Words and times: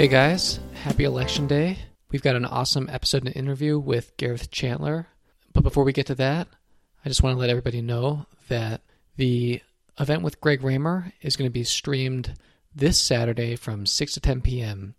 Hey 0.00 0.08
guys, 0.08 0.60
happy 0.72 1.04
election 1.04 1.46
day. 1.46 1.76
We've 2.10 2.22
got 2.22 2.34
an 2.34 2.46
awesome 2.46 2.88
episode 2.90 3.26
and 3.26 3.36
interview 3.36 3.78
with 3.78 4.16
Gareth 4.16 4.50
Chandler. 4.50 5.08
But 5.52 5.62
before 5.62 5.84
we 5.84 5.92
get 5.92 6.06
to 6.06 6.14
that, 6.14 6.48
I 7.04 7.10
just 7.10 7.22
want 7.22 7.34
to 7.34 7.38
let 7.38 7.50
everybody 7.50 7.82
know 7.82 8.24
that 8.48 8.80
the 9.16 9.60
event 9.98 10.22
with 10.22 10.40
Greg 10.40 10.62
Raymer 10.62 11.12
is 11.20 11.36
going 11.36 11.50
to 11.50 11.52
be 11.52 11.64
streamed 11.64 12.32
this 12.74 12.98
Saturday 12.98 13.56
from 13.56 13.84
6 13.84 14.14
to 14.14 14.20
10 14.20 14.40
p.m. 14.40 14.94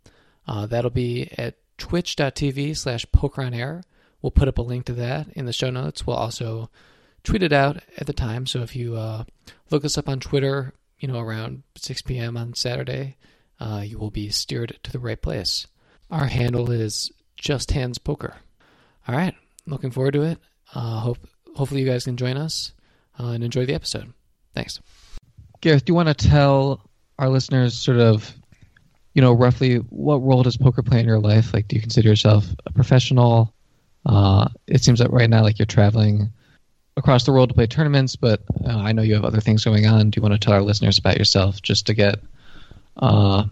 Uh, 0.47 0.67
that'll 0.67 0.91
be 0.91 1.31
at 1.35 1.55
twitch.tv 1.79 2.77
slash 2.77 3.03
poker 3.11 3.41
on 3.41 3.55
air. 3.55 3.81
We'll 4.21 4.29
put 4.29 4.49
up 4.49 4.59
a 4.59 4.61
link 4.61 4.85
to 4.85 4.93
that 4.93 5.29
in 5.29 5.47
the 5.47 5.51
show 5.51 5.71
notes. 5.71 6.05
We'll 6.05 6.15
also 6.15 6.69
tweet 7.23 7.41
it 7.41 7.51
out 7.51 7.81
at 7.97 8.05
the 8.05 8.13
time. 8.13 8.45
So 8.45 8.61
if 8.61 8.75
you 8.75 8.97
uh, 8.97 9.23
look 9.71 9.83
us 9.83 9.97
up 9.97 10.07
on 10.07 10.19
Twitter, 10.19 10.75
you 10.99 11.07
know, 11.07 11.19
around 11.19 11.63
6 11.75 12.03
p.m. 12.03 12.37
on 12.37 12.53
Saturday, 12.53 13.17
uh, 13.61 13.83
you 13.85 13.99
will 13.99 14.09
be 14.09 14.29
steered 14.29 14.77
to 14.83 14.91
the 14.91 14.99
right 14.99 15.21
place. 15.21 15.67
Our 16.09 16.25
handle 16.25 16.71
is 16.71 17.11
Just 17.37 17.71
Hands 17.71 17.97
Poker. 17.97 18.35
All 19.07 19.15
right, 19.15 19.35
looking 19.67 19.91
forward 19.91 20.13
to 20.13 20.23
it. 20.23 20.39
Uh, 20.73 20.99
hope 20.99 21.19
hopefully 21.55 21.81
you 21.81 21.87
guys 21.87 22.05
can 22.05 22.17
join 22.17 22.37
us 22.37 22.73
uh, 23.19 23.27
and 23.27 23.43
enjoy 23.43 23.65
the 23.65 23.75
episode. 23.75 24.11
Thanks. 24.55 24.79
Gareth, 25.61 25.85
do 25.85 25.91
you 25.91 25.95
want 25.95 26.07
to 26.07 26.27
tell 26.29 26.81
our 27.19 27.29
listeners 27.29 27.77
sort 27.77 27.99
of, 27.99 28.33
you 29.13 29.21
know, 29.21 29.33
roughly 29.33 29.75
what 29.75 30.23
role 30.23 30.41
does 30.41 30.57
poker 30.57 30.81
play 30.81 30.99
in 30.99 31.05
your 31.05 31.19
life? 31.19 31.53
Like, 31.53 31.67
do 31.67 31.75
you 31.75 31.81
consider 31.81 32.09
yourself 32.09 32.47
a 32.65 32.71
professional? 32.73 33.53
Uh, 34.05 34.49
it 34.65 34.83
seems 34.83 34.99
that 34.99 35.11
right 35.11 35.29
now, 35.29 35.43
like 35.43 35.59
you're 35.59 35.67
traveling 35.67 36.31
across 36.97 37.25
the 37.25 37.31
world 37.31 37.49
to 37.49 37.55
play 37.55 37.67
tournaments, 37.67 38.15
but 38.15 38.41
uh, 38.65 38.77
I 38.77 38.91
know 38.91 39.03
you 39.03 39.13
have 39.13 39.25
other 39.25 39.39
things 39.39 39.63
going 39.63 39.85
on. 39.85 40.09
Do 40.09 40.17
you 40.17 40.23
want 40.23 40.33
to 40.33 40.39
tell 40.39 40.53
our 40.53 40.63
listeners 40.63 40.97
about 40.97 41.17
yourself 41.17 41.61
just 41.61 41.85
to 41.87 41.93
get 41.93 42.19
uh, 42.97 43.45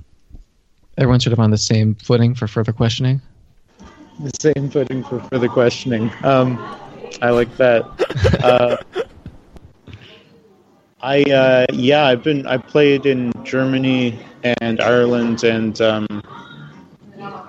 everyone 0.97 1.19
sort 1.19 1.33
of 1.33 1.39
on 1.39 1.51
the 1.51 1.57
same 1.57 1.95
footing 1.95 2.35
for 2.35 2.47
further 2.47 2.71
questioning? 2.71 3.21
The 4.19 4.31
same 4.39 4.69
footing 4.69 5.03
for 5.03 5.19
further 5.21 5.47
questioning. 5.47 6.11
Um, 6.23 6.57
I 7.21 7.29
like 7.29 7.55
that. 7.57 7.83
uh, 8.43 8.77
I 11.01 11.23
uh, 11.23 11.65
yeah, 11.71 12.05
I've 12.05 12.23
been 12.23 12.45
I 12.45 12.57
played 12.57 13.05
in 13.05 13.31
Germany 13.43 14.19
and 14.43 14.81
Ireland 14.81 15.43
and 15.43 15.79
um, 15.81 16.07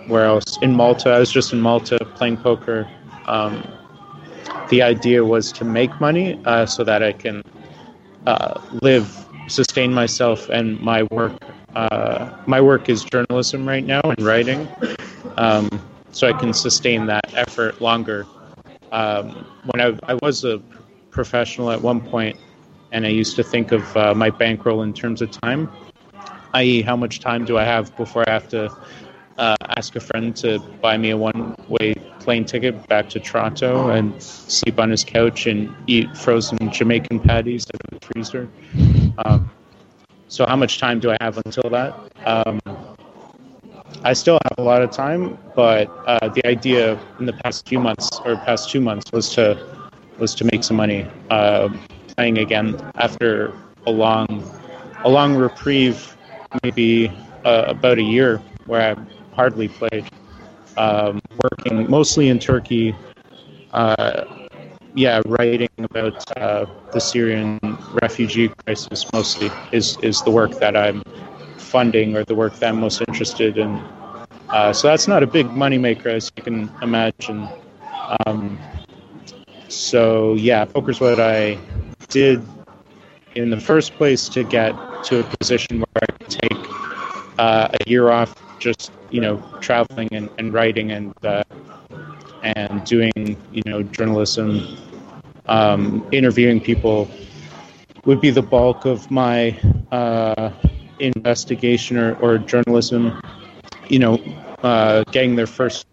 where 0.07 0.25
else? 0.25 0.59
In 0.63 0.75
Malta. 0.75 1.11
I 1.11 1.19
was 1.19 1.31
just 1.31 1.53
in 1.53 1.61
Malta 1.61 1.99
playing 2.17 2.37
poker. 2.39 2.89
Um, 3.27 3.63
the 4.69 4.83
idea 4.83 5.25
was 5.25 5.53
to 5.53 5.65
make 5.65 6.01
money 6.01 6.41
uh, 6.45 6.67
so 6.67 6.85
that 6.85 7.03
I 7.03 7.13
can 7.13 7.43
uh, 8.27 8.61
live, 8.83 9.27
sustain 9.49 9.93
myself, 9.95 10.49
and 10.49 10.81
my 10.81 11.05
work. 11.11 11.33
Uh, 11.75 12.31
my 12.47 12.61
work 12.61 12.89
is 12.89 13.05
journalism 13.05 13.67
right 13.67 13.85
now 13.85 14.01
and 14.03 14.21
writing, 14.21 14.69
um, 15.37 15.69
so 16.11 16.29
I 16.29 16.33
can 16.33 16.53
sustain 16.53 17.07
that 17.07 17.33
effort 17.35 17.81
longer. 17.81 18.27
Um, 18.93 19.47
when 19.67 19.81
I, 19.81 20.13
I 20.13 20.15
was 20.15 20.45
a 20.45 20.61
professional 21.11 21.71
at 21.71 21.81
one 21.81 22.01
point, 22.01 22.37
and 22.93 23.07
I 23.07 23.11
used 23.11 23.37
to 23.37 23.45
think 23.45 23.73
of 23.73 23.97
uh, 23.97 24.15
my 24.15 24.31
bankroll 24.31 24.83
in 24.83 24.93
terms 24.93 25.23
of 25.23 25.31
time, 25.31 25.71
i.e., 26.55 26.83
how 26.83 26.97
much 26.97 27.21
time 27.21 27.45
do 27.45 27.57
I 27.57 27.65
have 27.65 27.97
before 27.97 28.29
I 28.29 28.33
have 28.33 28.49
to 28.49 28.71
uh, 29.39 29.57
ask 29.77 29.95
a 29.97 30.01
friend 30.01 30.35
to 30.37 30.59
buy 30.83 30.97
me 30.97 31.11
a 31.11 31.17
one-way 31.17 31.95
plane 32.19 32.45
ticket 32.45 32.87
back 32.89 33.09
to 33.11 33.21
Toronto 33.21 33.89
and 33.89 34.21
sleep 34.23 34.79
on 34.79 34.91
his 34.91 35.05
couch 35.05 35.47
and 35.47 35.75
eat 35.87 36.15
frozen 36.17 36.59
Jamaican 36.71 37.21
patties 37.21 37.67
out 37.73 37.81
of 37.93 38.01
the 38.01 38.07
freezer. 38.07 38.49
Um, 39.25 39.51
so, 40.31 40.47
how 40.47 40.57
much 40.57 40.79
time 40.79 41.01
do 41.01 41.13
I 41.13 41.19
have 41.21 41.39
until 41.45 41.71
that? 41.71 41.95
Um, 42.27 42.61
I 44.05 44.13
still 44.15 44.39
have 44.45 44.59
a 44.59 44.63
lot 44.63 44.83
of 44.83 44.91
time, 44.91 45.39
but 45.55 45.89
uh, 46.07 46.29
the 46.29 46.47
idea 46.47 46.99
in 47.19 47.27
the 47.27 47.33
past 47.35 47.69
few 47.69 47.81
months 47.81 48.09
or 48.25 48.37
past 48.37 48.71
two 48.71 48.81
months 48.81 49.13
was 49.13 49.35
to 49.35 49.59
was 50.19 50.35
to 50.37 50.45
make 50.53 50.65
some 50.65 50.77
money 50.77 51.07
uh, 51.31 51.69
playing 52.17 52.39
again 52.39 52.81
after 52.97 53.53
a 53.87 53.91
long 53.91 54.27
a 55.05 55.09
long 55.11 55.35
reprieve, 55.37 56.17
maybe 56.63 57.11
uh, 57.45 57.65
about 57.69 57.99
a 57.99 58.03
year 58.03 58.41
where 58.67 58.97
I 58.97 59.35
hardly 59.35 59.69
played. 59.69 60.07
Um, 60.77 61.21
working 61.43 61.91
mostly 61.91 62.29
in 62.29 62.39
Turkey, 62.39 62.95
uh, 63.73 64.25
yeah, 64.95 65.21
writing 65.27 65.69
about 65.79 66.23
uh, 66.39 66.67
the 66.93 67.01
Syrian 67.01 67.59
refugee 68.03 68.49
crisis 68.65 69.07
mostly 69.13 69.51
is 69.73 69.97
is 70.03 70.23
the 70.23 70.31
work 70.31 70.53
that 70.61 70.77
I'm 70.77 71.03
funding 71.59 72.17
or 72.17 72.25
the 72.25 72.35
work 72.35 72.55
that 72.59 72.71
I'm 72.71 72.81
most 72.81 73.03
interested 73.09 73.59
in. 73.59 73.81
Uh, 74.51 74.73
so 74.73 74.89
that's 74.89 75.07
not 75.07 75.23
a 75.23 75.27
big 75.27 75.47
moneymaker, 75.49 76.07
as 76.07 76.31
you 76.37 76.43
can 76.43 76.71
imagine. 76.83 77.49
Um, 78.27 78.59
so 79.69 80.35
yeah, 80.35 80.65
poker's 80.65 81.01
what 81.01 81.21
I 81.21 81.59
did 82.09 82.43
in 83.37 83.51
the 83.51 83.61
first 83.61 83.95
place 83.95 84.29
to 84.31 84.43
get 84.43 84.75
to 85.05 85.21
a 85.21 85.23
position 85.39 85.79
where 85.79 86.03
I 86.03 86.07
could 86.07 86.31
take 86.31 86.67
uh, 87.39 87.69
a 87.73 87.91
year 87.91 88.11
off, 88.11 88.35
just 88.59 88.91
you 89.11 89.21
know, 89.21 89.43
traveling 89.61 90.09
and, 90.13 90.29
and 90.39 90.53
writing 90.53 90.91
and 90.91 91.15
uh, 91.25 91.43
and 92.43 92.85
doing 92.85 93.37
you 93.53 93.63
know 93.67 93.83
journalism, 93.83 94.77
um, 95.47 96.07
interviewing 96.11 96.61
people 96.61 97.09
would 98.05 98.21
be 98.21 98.31
the 98.31 98.43
bulk 98.43 98.85
of 98.85 99.11
my 99.11 99.59
uh, 99.93 100.51
investigation 100.99 101.97
or, 101.97 102.15
or 102.17 102.39
journalism. 102.39 103.21
You 103.89 103.99
know, 103.99 104.15
uh, 104.63 105.05
getting 105.11 105.37
their 105.37 105.47
first 105.47 105.87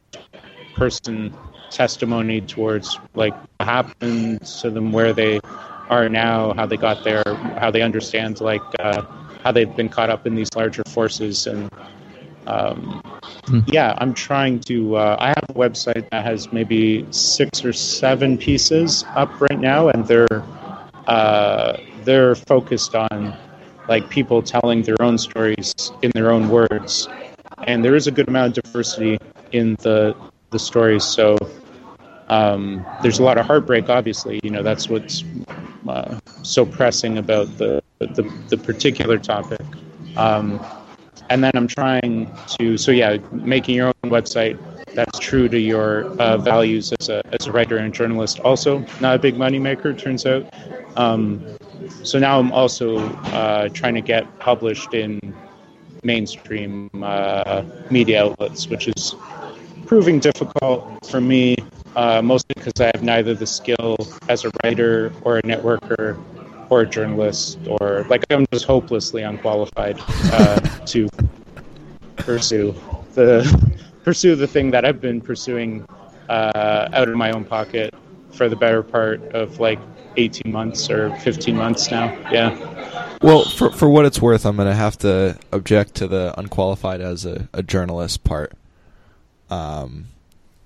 person 0.75 1.33
testimony 1.69 2.41
towards 2.41 2.99
like 3.15 3.33
what 3.33 3.67
happened 3.67 4.45
to 4.45 4.69
them, 4.69 4.91
where 4.91 5.13
they 5.13 5.39
are 5.89 6.09
now, 6.09 6.53
how 6.53 6.65
they 6.65 6.77
got 6.77 7.03
there, 7.03 7.23
how 7.59 7.71
they 7.71 7.81
understand 7.81 8.41
like 8.41 8.61
uh, 8.79 9.01
how 9.43 9.51
they've 9.51 9.75
been 9.75 9.89
caught 9.89 10.09
up 10.09 10.27
in 10.27 10.35
these 10.35 10.53
larger 10.55 10.83
forces, 10.83 11.47
and 11.47 11.71
um, 12.45 13.01
hmm. 13.45 13.59
yeah, 13.67 13.95
I'm 13.97 14.13
trying 14.13 14.59
to. 14.61 14.95
Uh, 14.95 15.17
I 15.19 15.27
have 15.29 15.45
a 15.49 15.53
website 15.53 16.09
that 16.11 16.25
has 16.25 16.51
maybe 16.51 17.05
six 17.11 17.63
or 17.65 17.73
seven 17.73 18.37
pieces 18.37 19.05
up 19.15 19.41
right 19.41 19.59
now, 19.59 19.89
and 19.89 20.05
they're 20.07 20.43
uh, 21.07 21.77
they're 22.07 22.35
focused 22.35 22.95
on 22.95 23.37
like 23.89 24.09
people 24.09 24.41
telling 24.41 24.81
their 24.81 24.99
own 25.01 25.17
stories 25.17 25.73
in 26.01 26.09
their 26.15 26.31
own 26.31 26.49
words, 26.49 27.07
and 27.67 27.83
there 27.83 27.95
is 27.95 28.07
a 28.07 28.11
good 28.11 28.27
amount 28.29 28.57
of 28.57 28.63
diversity 28.63 29.19
in 29.51 29.75
the 29.81 30.15
the 30.49 30.57
stories. 30.57 31.03
So 31.03 31.37
um, 32.29 32.85
there's 33.03 33.19
a 33.19 33.23
lot 33.23 33.37
of 33.37 33.45
heartbreak. 33.45 33.89
Obviously, 33.89 34.39
you 34.41 34.49
know 34.49 34.63
that's 34.63 34.89
what's 34.89 35.25
uh, 35.87 36.17
so 36.43 36.65
pressing 36.65 37.17
about 37.17 37.57
the 37.57 37.83
the, 37.99 38.23
the 38.47 38.57
particular 38.57 39.17
topic. 39.17 39.61
Um, 40.15 40.65
and 41.29 41.43
then 41.43 41.51
I'm 41.55 41.67
trying 41.67 42.31
to 42.59 42.77
so 42.77 42.91
yeah, 42.91 43.17
making 43.31 43.75
your 43.75 43.87
own 43.87 44.11
website 44.11 44.57
that's 44.95 45.19
true 45.19 45.49
to 45.49 45.59
your 45.59 46.05
uh, 46.21 46.37
values 46.37 46.93
as 47.01 47.09
a 47.09 47.21
as 47.39 47.47
a 47.47 47.51
writer 47.51 47.77
and 47.77 47.93
journalist. 47.93 48.39
Also, 48.39 48.79
not 49.01 49.15
a 49.15 49.19
big 49.19 49.35
moneymaker, 49.35 49.97
turns 49.97 50.25
out. 50.25 50.47
Um, 50.95 51.56
so 52.03 52.19
now 52.19 52.39
I'm 52.39 52.51
also 52.51 52.97
uh, 52.97 53.69
trying 53.69 53.95
to 53.95 54.01
get 54.01 54.39
published 54.39 54.93
in 54.93 55.19
mainstream 56.03 56.89
uh, 57.01 57.63
media 57.89 58.23
outlets, 58.25 58.67
which 58.69 58.87
is 58.87 59.15
proving 59.85 60.19
difficult 60.19 61.05
for 61.05 61.21
me, 61.21 61.55
uh, 61.95 62.21
mostly 62.21 62.53
because 62.55 62.79
I 62.79 62.91
have 62.93 63.03
neither 63.03 63.33
the 63.33 63.47
skill 63.47 63.97
as 64.29 64.45
a 64.45 64.51
writer 64.63 65.11
or 65.23 65.37
a 65.37 65.41
networker 65.43 66.17
or 66.69 66.81
a 66.81 66.85
journalist 66.85 67.59
or 67.67 68.05
like 68.09 68.23
I'm 68.29 68.45
just 68.51 68.65
hopelessly 68.65 69.23
unqualified 69.23 69.97
uh, 70.31 70.59
to 70.87 71.07
pursue 72.17 72.75
the 73.13 73.41
pursue 74.03 74.35
the 74.35 74.47
thing 74.47 74.71
that 74.71 74.85
I've 74.85 75.01
been 75.01 75.21
pursuing 75.21 75.85
uh, 76.29 76.89
out 76.91 77.07
of 77.07 77.15
my 77.15 77.31
own 77.31 77.45
pocket 77.45 77.93
for 78.37 78.47
the 78.47 78.55
better 78.55 78.83
part 78.83 79.21
of 79.33 79.59
like 79.59 79.79
18 80.15 80.51
months 80.51 80.89
or 80.89 81.15
15 81.17 81.55
months 81.55 81.91
now. 81.91 82.05
Yeah. 82.31 83.17
Well, 83.21 83.45
for 83.45 83.71
for 83.71 83.89
what 83.89 84.05
it's 84.05 84.21
worth, 84.21 84.45
I'm 84.45 84.55
going 84.55 84.67
to 84.67 84.75
have 84.75 84.97
to 84.99 85.37
object 85.51 85.95
to 85.95 86.07
the 86.07 86.33
unqualified 86.37 87.01
as 87.01 87.25
a, 87.25 87.49
a 87.51 87.63
journalist 87.63 88.23
part. 88.23 88.53
Um, 89.49 90.07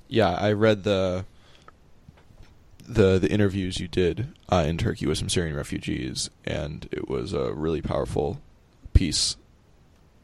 yeah, 0.07 0.31
I 0.31 0.51
read 0.51 0.83
the 0.83 1.25
the 2.87 3.19
the 3.19 3.31
interviews 3.31 3.79
you 3.79 3.87
did 3.87 4.27
uh, 4.49 4.65
in 4.67 4.77
Turkey 4.77 5.05
with 5.05 5.17
some 5.17 5.29
Syrian 5.29 5.55
refugees, 5.55 6.29
and 6.45 6.87
it 6.91 7.07
was 7.09 7.31
a 7.31 7.53
really 7.53 7.81
powerful 7.81 8.41
piece, 8.93 9.37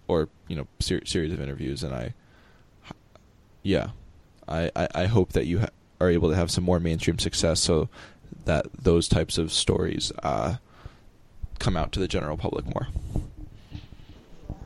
or 0.07 0.27
you 0.50 0.57
know, 0.57 0.67
ser- 0.79 1.05
series 1.05 1.31
of 1.31 1.39
interviews. 1.39 1.81
And 1.81 1.93
I, 1.95 2.13
yeah, 3.63 3.91
I 4.50 4.69
I, 4.75 4.88
I 4.93 5.05
hope 5.05 5.31
that 5.31 5.45
you 5.45 5.59
ha- 5.59 5.69
are 5.99 6.09
able 6.09 6.29
to 6.29 6.35
have 6.35 6.51
some 6.51 6.63
more 6.63 6.79
mainstream 6.79 7.19
success, 7.19 7.59
so 7.59 7.89
that 8.45 8.65
those 8.73 9.07
types 9.07 9.38
of 9.38 9.51
stories 9.51 10.11
uh, 10.23 10.55
come 11.59 11.75
out 11.77 11.91
to 11.94 11.99
the 11.99 12.07
general 12.07 12.38
public 12.38 12.65
more. 12.65 12.88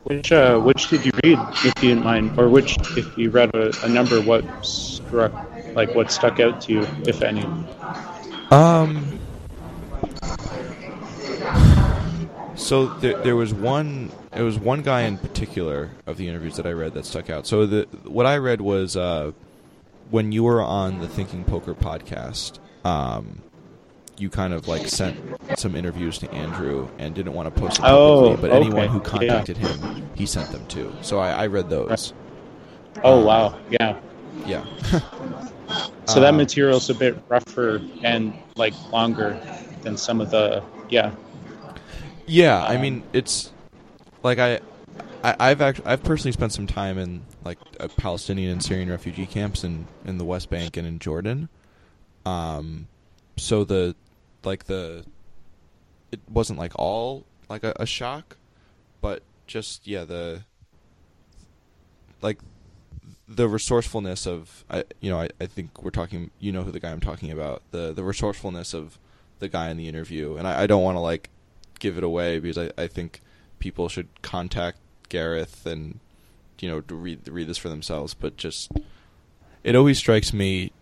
Which 0.04 0.32
uh, 0.32 0.58
which 0.58 0.88
did 0.88 1.06
you 1.06 1.12
read, 1.22 1.38
if 1.64 1.82
you 1.82 1.90
didn't 1.90 2.04
mind, 2.04 2.38
or 2.38 2.48
which, 2.48 2.76
if 2.96 3.16
you 3.16 3.30
read 3.30 3.54
a, 3.54 3.72
a 3.84 3.88
number, 3.88 4.20
what 4.20 4.44
struck, 4.64 5.32
like 5.74 5.94
what 5.94 6.10
stuck 6.10 6.40
out 6.40 6.60
to 6.62 6.72
you, 6.72 6.86
if 7.06 7.22
any? 7.22 7.44
Um. 8.50 9.18
So 12.56 12.86
there, 12.98 13.18
there 13.22 13.36
was 13.36 13.54
one. 13.54 14.10
It 14.34 14.42
was 14.42 14.58
one 14.58 14.82
guy 14.82 15.02
in 15.02 15.18
particular 15.18 15.90
of 16.06 16.16
the 16.16 16.28
interviews 16.28 16.56
that 16.56 16.66
I 16.66 16.72
read 16.72 16.94
that 16.94 17.06
stuck 17.06 17.30
out. 17.30 17.46
So 17.46 17.66
the 17.66 17.88
what 18.04 18.26
I 18.26 18.38
read 18.38 18.60
was 18.60 18.96
uh, 18.96 19.32
when 20.12 20.30
you 20.30 20.44
were 20.44 20.62
on 20.62 21.00
the 21.00 21.08
Thinking 21.08 21.42
Poker 21.44 21.74
podcast. 21.74 22.58
Um, 22.84 23.42
you 24.18 24.28
kind 24.28 24.52
of 24.52 24.68
like 24.68 24.86
sent 24.86 25.16
some 25.58 25.74
interviews 25.74 26.18
to 26.18 26.30
Andrew 26.32 26.86
and 26.98 27.14
didn't 27.14 27.32
want 27.32 27.52
to 27.52 27.60
post 27.60 27.76
them 27.78 27.86
publicly, 27.86 28.32
Oh, 28.32 28.36
but 28.36 28.50
okay. 28.50 28.56
anyone 28.66 28.88
who 28.88 28.98
Yeah. 28.98 29.04
contacted 29.04 29.56
him, 29.56 30.06
he 30.14 30.26
sent 30.26 30.50
them 30.52 30.64
to. 30.66 30.92
So 31.00 31.18
I, 31.18 31.30
I 31.30 31.46
read 31.46 31.70
those. 31.70 32.12
Oh 33.02 33.24
wow, 33.24 33.58
yeah. 33.70 33.96
Yeah. 34.46 34.64
So 36.06 36.20
that 36.20 36.34
Uh, 36.34 36.36
material's 36.36 36.90
a 36.90 36.94
bit 36.94 37.16
rougher 37.28 37.80
and 38.02 38.34
like 38.56 38.74
longer 38.92 39.40
than 39.80 39.96
some 39.96 40.20
of 40.20 40.30
the 40.30 40.62
yeah. 40.90 41.12
Yeah, 42.26 42.62
I 42.62 42.74
Um, 42.76 42.82
mean 42.82 43.02
it's 43.14 43.50
like 44.22 44.38
I, 44.38 44.60
I 45.24 45.34
I've 45.40 45.62
actually 45.62 45.86
I've 45.86 46.02
personally 46.02 46.32
spent 46.32 46.52
some 46.52 46.66
time 46.66 46.98
in 46.98 47.22
like 47.44 47.58
uh, 47.80 47.88
Palestinian 47.96 48.50
and 48.50 48.62
Syrian 48.62 48.90
refugee 48.90 49.26
camps 49.26 49.64
in 49.64 49.86
in 50.04 50.18
the 50.18 50.24
West 50.24 50.50
Bank 50.50 50.76
and 50.76 50.86
in 50.86 50.98
Jordan. 50.98 51.48
Um, 52.24 52.88
so 53.36 53.64
the 53.64 53.96
like 54.44 54.64
the 54.64 55.04
it 56.10 56.20
wasn't 56.28 56.58
like 56.58 56.72
all 56.76 57.24
like 57.48 57.64
a, 57.64 57.74
a 57.76 57.86
shock, 57.86 58.36
but 59.00 59.22
just 59.46 59.86
yeah 59.86 60.04
the 60.04 60.44
like 62.20 62.38
the 63.28 63.48
resourcefulness 63.48 64.26
of 64.26 64.64
I 64.70 64.84
you 65.00 65.10
know 65.10 65.20
I, 65.20 65.28
I 65.40 65.46
think 65.46 65.82
we're 65.82 65.90
talking 65.90 66.30
you 66.38 66.52
know 66.52 66.62
who 66.62 66.70
the 66.70 66.80
guy 66.80 66.90
I'm 66.90 67.00
talking 67.00 67.30
about 67.30 67.62
the 67.70 67.92
the 67.92 68.04
resourcefulness 68.04 68.74
of 68.74 68.98
the 69.38 69.48
guy 69.48 69.70
in 69.70 69.76
the 69.76 69.88
interview 69.88 70.36
and 70.36 70.46
I, 70.46 70.62
I 70.62 70.66
don't 70.66 70.82
want 70.82 70.96
to 70.96 71.00
like 71.00 71.30
give 71.78 71.98
it 71.98 72.04
away 72.04 72.38
because 72.38 72.58
I, 72.58 72.70
I 72.78 72.86
think 72.86 73.20
people 73.58 73.88
should 73.88 74.08
contact 74.22 74.78
Gareth 75.08 75.66
and 75.66 75.98
you 76.62 76.70
know 76.70 76.80
to 76.80 76.94
read 76.94 77.28
read 77.28 77.46
this 77.46 77.58
for 77.58 77.68
themselves 77.68 78.14
but 78.14 78.36
just 78.38 78.72
it 79.62 79.76
always 79.76 79.98
strikes 79.98 80.32
me 80.32 80.72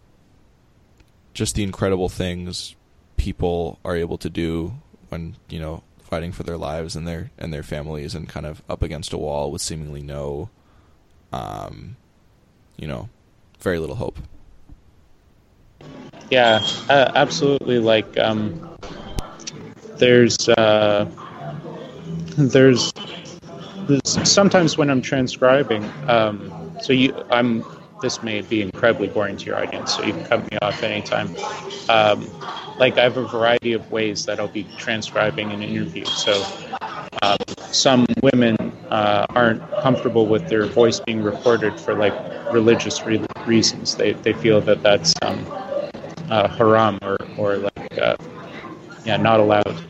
just 1.35 1.56
the 1.56 1.65
incredible 1.65 2.09
things 2.09 2.77
people 3.17 3.79
are 3.85 3.97
able 3.97 4.19
to 4.19 4.31
do 4.31 4.75
when 5.09 5.35
you 5.49 5.59
know 5.59 5.82
fighting 6.03 6.31
for 6.31 6.44
their 6.44 6.56
lives 6.56 6.94
and 6.94 7.09
their 7.09 7.31
and 7.38 7.53
their 7.53 7.62
families 7.62 8.15
and 8.15 8.29
kind 8.29 8.47
of 8.47 8.62
up 8.69 8.82
against 8.82 9.12
a 9.12 9.19
wall 9.19 9.50
with 9.50 9.62
seemingly 9.62 10.03
no 10.03 10.49
um 11.32 11.97
you 12.77 12.87
know 12.87 13.09
very 13.59 13.79
little 13.79 13.97
hope 13.97 14.19
Yeah, 16.31 16.61
uh, 16.88 17.11
absolutely. 17.17 17.81
Like, 17.81 18.17
um, 18.19 18.77
there's, 19.97 20.49
uh, 20.49 21.11
there's, 22.37 22.93
there's 22.93 23.19
sometimes 24.05 24.77
when 24.77 24.91
I'm 24.91 25.03
transcribing. 25.03 25.85
Um, 26.09 26.53
so 26.81 26.93
you, 26.93 27.15
I'm. 27.31 27.65
This 28.01 28.23
may 28.23 28.41
be 28.41 28.63
incredibly 28.63 29.09
boring 29.09 29.37
to 29.37 29.45
your 29.47 29.57
audience, 29.57 29.95
so 29.95 30.03
you 30.03 30.13
can 30.13 30.25
cut 30.25 30.51
me 30.51 30.59
off 30.63 30.83
anytime. 30.83 31.29
Um, 31.89 32.27
like 32.79 32.97
I 32.97 33.03
have 33.03 33.17
a 33.19 33.27
variety 33.27 33.73
of 33.73 33.91
ways 33.91 34.25
that 34.25 34.41
I'll 34.41 34.49
be 34.49 34.65
transcribing 34.79 35.53
an 35.53 35.63
interview. 35.63 36.05
So 36.05 36.43
um, 37.23 37.37
some 37.59 38.07
women 38.23 38.57
uh, 38.91 39.27
aren't 39.31 39.61
comfortable 39.83 40.27
with 40.27 40.49
their 40.49 40.67
voice 40.67 41.01
being 41.01 41.23
recorded 41.23 41.79
for 41.79 41.95
like 41.95 42.15
religious 42.53 43.05
re- 43.05 43.25
reasons. 43.47 43.97
They 43.97 44.13
they 44.13 44.33
feel 44.33 44.61
that 44.63 44.83
that's 44.83 45.15
um, 45.23 45.47
uh, 46.31 46.49
haram 46.49 46.99
or, 47.03 47.17
or 47.37 47.57
like 47.59 47.99
uh, 47.99 48.17
yeah 49.05 49.17
not 49.17 49.41
allowed 49.41 49.83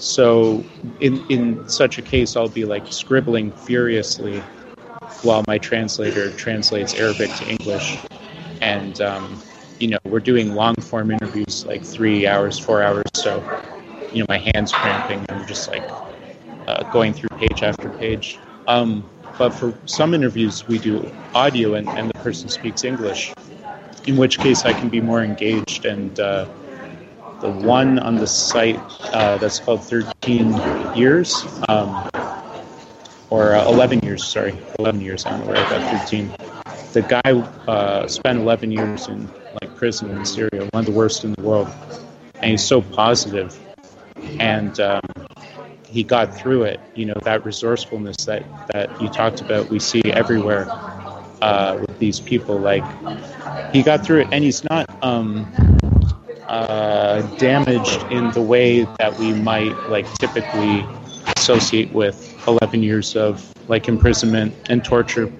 so 0.00 0.64
in 1.00 1.22
in 1.28 1.68
such 1.68 1.98
a 1.98 2.02
case 2.02 2.34
i'll 2.34 2.48
be 2.48 2.64
like 2.64 2.90
scribbling 2.90 3.52
furiously 3.52 4.42
while 5.22 5.44
my 5.46 5.58
translator 5.58 6.30
translates 6.32 6.94
arabic 6.94 7.30
to 7.36 7.48
english. 7.48 7.98
And 8.62 9.00
um, 9.00 9.40
you 9.78 9.88
know 9.88 9.98
we're 10.04 10.20
doing 10.20 10.54
long 10.54 10.74
form 10.76 11.10
interviews 11.10 11.66
like 11.66 11.82
three 11.82 12.26
hours 12.26 12.58
four 12.58 12.82
hours. 12.82 13.04
So 13.14 13.42
you 14.12 14.20
know 14.20 14.26
my 14.28 14.38
hands 14.54 14.72
cramping. 14.72 15.24
I'm 15.30 15.46
just 15.46 15.70
like 15.70 15.82
uh, 16.66 16.82
going 16.92 17.12
through 17.12 17.28
page 17.36 17.62
after 17.62 17.88
page. 17.90 18.38
Um, 18.66 19.04
but 19.38 19.50
for 19.50 19.72
some 19.86 20.14
interviews 20.14 20.66
we 20.68 20.78
do 20.78 21.10
audio 21.34 21.74
and, 21.74 21.88
and 21.90 22.10
the 22.10 22.18
person 22.20 22.48
speaks 22.48 22.84
english 22.84 23.32
in 24.06 24.16
which 24.16 24.38
case 24.38 24.64
I 24.64 24.72
can 24.72 24.88
be 24.88 25.00
more 25.00 25.22
engaged. 25.22 25.84
And 25.84 26.18
uh, 26.20 26.46
the 27.40 27.50
one 27.50 27.98
on 27.98 28.16
the 28.16 28.26
site 28.26 28.78
uh, 29.12 29.38
that's 29.38 29.58
called 29.60 29.82
13 29.82 30.52
Years, 30.94 31.44
um, 31.68 32.08
or 33.30 33.54
uh, 33.54 33.68
11 33.68 34.00
years, 34.00 34.26
sorry, 34.26 34.56
11 34.78 35.00
years, 35.00 35.24
I'm 35.24 35.42
aware 35.42 35.62
of 35.62 35.68
that 35.70 36.06
13. 36.06 36.30
The 36.92 37.02
guy 37.02 37.32
uh, 37.70 38.06
spent 38.08 38.38
11 38.38 38.70
years 38.72 39.08
in 39.08 39.28
like 39.60 39.74
prison 39.76 40.10
in 40.10 40.24
Syria, 40.24 40.68
one 40.72 40.80
of 40.80 40.86
the 40.86 40.92
worst 40.92 41.24
in 41.24 41.32
the 41.32 41.42
world, 41.42 41.68
and 42.42 42.50
he's 42.50 42.64
so 42.64 42.82
positive, 42.82 43.58
and 44.38 44.78
um, 44.80 45.00
he 45.88 46.02
got 46.02 46.34
through 46.34 46.64
it. 46.64 46.80
You 46.94 47.06
know 47.06 47.14
that 47.22 47.44
resourcefulness 47.44 48.24
that 48.26 48.44
that 48.72 49.00
you 49.00 49.08
talked 49.08 49.40
about, 49.40 49.70
we 49.70 49.78
see 49.78 50.02
everywhere 50.04 50.66
uh, 51.42 51.78
with 51.80 51.98
these 51.98 52.20
people. 52.20 52.58
Like 52.58 52.84
he 53.72 53.82
got 53.82 54.04
through 54.04 54.22
it, 54.22 54.28
and 54.32 54.44
he's 54.44 54.62
not 54.64 54.88
um, 55.02 55.50
uh, 56.50 57.22
damaged 57.36 58.02
in 58.10 58.30
the 58.32 58.42
way 58.42 58.82
that 58.98 59.16
we 59.18 59.32
might 59.32 59.88
like 59.88 60.12
typically 60.14 60.84
associate 61.36 61.92
with 61.92 62.36
11 62.48 62.82
years 62.82 63.14
of 63.14 63.54
like 63.68 63.88
imprisonment 63.88 64.52
and 64.68 64.84
torture. 64.84 65.32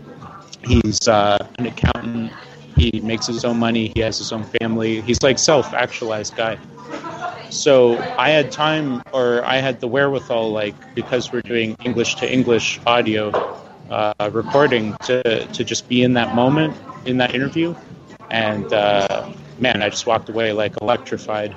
He's 0.64 1.08
uh, 1.08 1.36
an 1.58 1.66
accountant. 1.66 2.32
He 2.76 3.00
makes 3.00 3.26
his 3.26 3.44
own 3.44 3.58
money. 3.58 3.90
He 3.94 4.00
has 4.02 4.18
his 4.18 4.30
own 4.30 4.44
family. 4.60 5.00
He's 5.00 5.20
like 5.22 5.38
self-actualized 5.38 6.36
guy. 6.36 6.58
So 7.50 7.98
I 8.16 8.30
had 8.30 8.52
time, 8.52 9.02
or 9.12 9.44
I 9.44 9.56
had 9.56 9.80
the 9.80 9.88
wherewithal, 9.88 10.52
like 10.52 10.76
because 10.94 11.32
we're 11.32 11.42
doing 11.42 11.76
English 11.84 12.14
to 12.16 12.32
English 12.32 12.78
audio 12.86 13.30
uh, 13.90 14.12
recording, 14.30 14.96
to 15.02 15.44
to 15.44 15.64
just 15.64 15.88
be 15.88 16.04
in 16.04 16.12
that 16.14 16.36
moment 16.36 16.76
in 17.04 17.16
that 17.16 17.34
interview, 17.34 17.74
and 18.30 18.72
uh, 18.72 19.32
man, 19.60 19.82
I 19.82 19.90
just 19.90 20.06
walked 20.06 20.28
away 20.28 20.52
like 20.52 20.80
electrified 20.80 21.54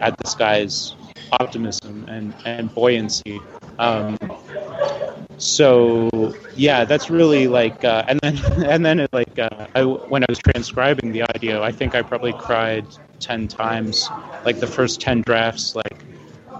at 0.00 0.16
this 0.18 0.34
guy's 0.34 0.94
optimism 1.32 2.06
and 2.08 2.34
and 2.44 2.72
buoyancy. 2.74 3.40
Um, 3.78 4.18
so 5.38 6.34
yeah, 6.56 6.84
that's 6.84 7.10
really 7.10 7.48
like, 7.48 7.84
uh, 7.84 8.04
and 8.08 8.20
then 8.20 8.38
and 8.64 8.84
then 8.84 9.00
it, 9.00 9.12
like 9.12 9.38
uh, 9.38 9.66
I, 9.74 9.84
when 9.84 10.22
I 10.22 10.26
was 10.28 10.38
transcribing 10.38 11.12
the 11.12 11.22
audio, 11.22 11.62
I 11.62 11.72
think 11.72 11.94
I 11.94 12.02
probably 12.02 12.32
cried 12.32 12.86
ten 13.20 13.48
times. 13.48 14.08
Like 14.44 14.60
the 14.60 14.66
first 14.66 15.00
ten 15.00 15.22
drafts, 15.22 15.74
like 15.74 16.04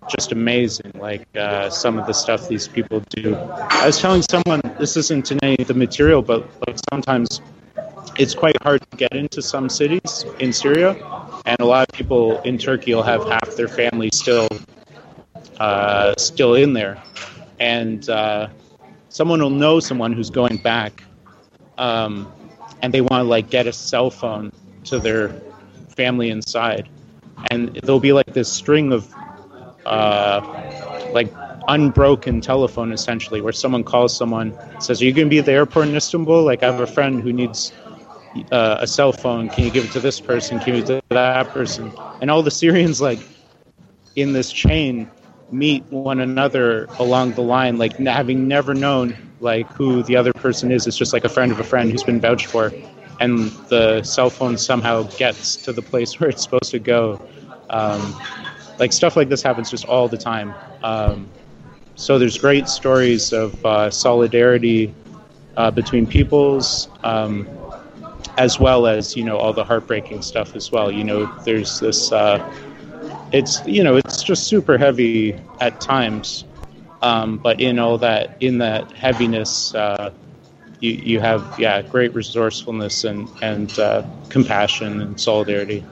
just 0.09 0.33
amazing. 0.33 0.93
Like 0.95 1.27
uh, 1.37 1.71
some 1.71 1.99
of 1.99 2.07
the 2.07 2.15
stuff 2.15 2.49
these 2.49 2.69
people 2.69 3.01
do. 3.11 3.37
I 3.37 3.87
was 3.87 4.01
telling 4.01 4.23
someone 4.23 4.61
this 4.79 4.97
isn't 4.97 5.31
in 5.31 5.39
any 5.43 5.57
of 5.59 5.69
the 5.69 5.75
material, 5.75 6.23
but 6.23 6.49
like 6.67 6.77
sometimes 6.91 7.41
it's 8.19 8.35
quite 8.35 8.61
hard 8.63 8.81
to 8.91 8.97
get 8.97 9.13
into 9.15 9.43
some 9.43 9.69
cities 9.69 10.25
in 10.39 10.53
Syria, 10.53 10.97
and 11.47 11.59
a 11.61 11.65
lot 11.65 11.89
of 11.89 11.95
people 11.95 12.41
in 12.43 12.59
Turkey 12.59 12.95
will 12.95 13.03
have 13.03 13.25
half 13.25 13.57
their 13.57 13.69
family 13.69 14.11
still 14.13 14.49
uh, 15.59 16.15
still 16.17 16.55
in 16.55 16.73
there, 16.73 17.03
and 17.59 18.09
uh, 18.09 18.49
someone 19.09 19.43
will 19.43 19.51
know 19.51 19.81
someone 19.81 20.13
who's 20.13 20.31
going 20.31 20.57
back, 20.59 21.03
um, 21.79 22.33
and 22.83 22.93
they 22.93 23.01
want 23.01 23.21
to 23.21 23.25
like 23.25 23.51
get 23.51 23.67
a 23.67 23.73
cell 23.73 24.11
phone 24.11 24.53
to 24.85 24.99
their 24.99 25.29
family 25.97 26.31
inside, 26.31 26.89
and 27.51 27.75
there'll 27.83 28.01
be 28.01 28.13
like 28.13 28.33
this 28.33 28.53
string 28.53 28.93
of 28.93 29.13
uh, 29.87 30.41
like 31.13 31.33
unbroken 31.69 32.41
telephone 32.41 32.93
essentially, 32.93 33.41
where 33.41 33.53
someone 33.53 33.83
calls 33.83 34.17
someone 34.17 34.57
says, 34.81 35.03
"Are 35.03 35.05
you 35.05 35.13
going 35.13 35.27
to 35.27 35.31
be 35.31 35.39
at 35.39 35.47
the 35.47 35.53
airport 35.53 35.89
in 35.89 35.97
Istanbul? 35.97 36.45
Like 36.45 36.63
I 36.63 36.67
have 36.67 36.81
a 36.81 36.87
friend 36.87 37.21
who 37.21 37.33
needs." 37.33 37.73
Uh, 38.51 38.79
a 38.81 38.87
cell 38.87 39.13
phone. 39.13 39.49
Can 39.49 39.65
you 39.65 39.71
give 39.71 39.85
it 39.85 39.93
to 39.93 40.01
this 40.01 40.21
person? 40.21 40.59
Can 40.59 40.75
you 40.75 40.83
give 40.83 40.91
it 40.91 41.01
to 41.01 41.15
that 41.15 41.49
person? 41.51 41.93
And 42.21 42.31
all 42.31 42.43
the 42.43 42.51
Syrians, 42.51 43.01
like 43.01 43.21
in 44.17 44.33
this 44.33 44.51
chain, 44.53 45.09
meet 45.51 45.85
one 45.91 46.21
another 46.21 46.87
along 46.99 47.33
the 47.33 47.43
line, 47.43 47.79
like 47.79 47.97
having 47.97 48.49
never 48.49 48.75
known 48.75 49.17
like 49.41 49.69
who 49.73 50.03
the 50.03 50.17
other 50.17 50.33
person 50.33 50.73
is. 50.73 50.87
It's 50.87 50.97
just 50.97 51.13
like 51.13 51.25
a 51.25 51.29
friend 51.29 51.53
of 51.53 51.61
a 51.61 51.65
friend 51.65 51.91
who's 51.91 52.03
been 52.03 52.21
vouched 52.21 52.47
for, 52.47 52.73
and 53.21 53.51
the 53.69 54.03
cell 54.03 54.31
phone 54.31 54.57
somehow 54.59 55.03
gets 55.17 55.57
to 55.57 55.73
the 55.73 55.83
place 55.83 56.19
where 56.21 56.31
it's 56.31 56.43
supposed 56.43 56.71
to 56.73 56.79
go. 56.81 57.21
Um, 57.71 58.21
like 58.79 58.93
stuff 58.93 59.17
like 59.17 59.29
this 59.29 59.43
happens 59.43 59.71
just 59.71 59.85
all 59.85 60.09
the 60.09 60.19
time. 60.19 60.55
Um, 60.83 61.29
so 61.95 62.19
there's 62.19 62.39
great 62.39 62.69
stories 62.69 63.33
of 63.33 63.65
uh, 63.65 63.91
solidarity 63.91 64.93
uh, 65.57 65.71
between 65.71 66.07
peoples, 66.07 66.89
um, 67.05 67.47
as 68.37 68.59
well 68.59 68.87
as 68.87 69.17
you 69.17 69.25
know 69.25 69.37
all 69.37 69.53
the 69.53 69.65
heartbreaking 69.65 70.23
stuff 70.23 70.57
as 70.57 70.71
well. 70.71 70.91
You 70.91 71.05
know, 71.05 71.27
there's 71.45 71.81
this. 71.81 72.13
Uh, 72.13 72.39
it's 73.33 73.65
you 73.67 73.83
know 73.83 73.97
it's 73.97 74.23
just 74.23 74.47
super 74.47 74.79
heavy 74.79 75.35
at 75.61 75.81
times, 75.81 76.45
um, 77.03 77.39
but 77.39 77.61
in 77.61 77.79
all 77.79 77.99
that 77.99 78.37
in 78.41 78.59
that 78.59 78.91
heaviness, 78.93 79.75
uh, 79.75 80.11
you 80.81 80.93
you 80.93 81.21
have 81.21 81.59
yeah 81.59 81.83
great 81.83 82.15
resourcefulness 82.15 83.05
and 83.05 83.29
and 83.43 83.79
uh, 83.79 84.05
compassion 84.29 85.01
and 85.01 85.21
solidarity. 85.21 85.85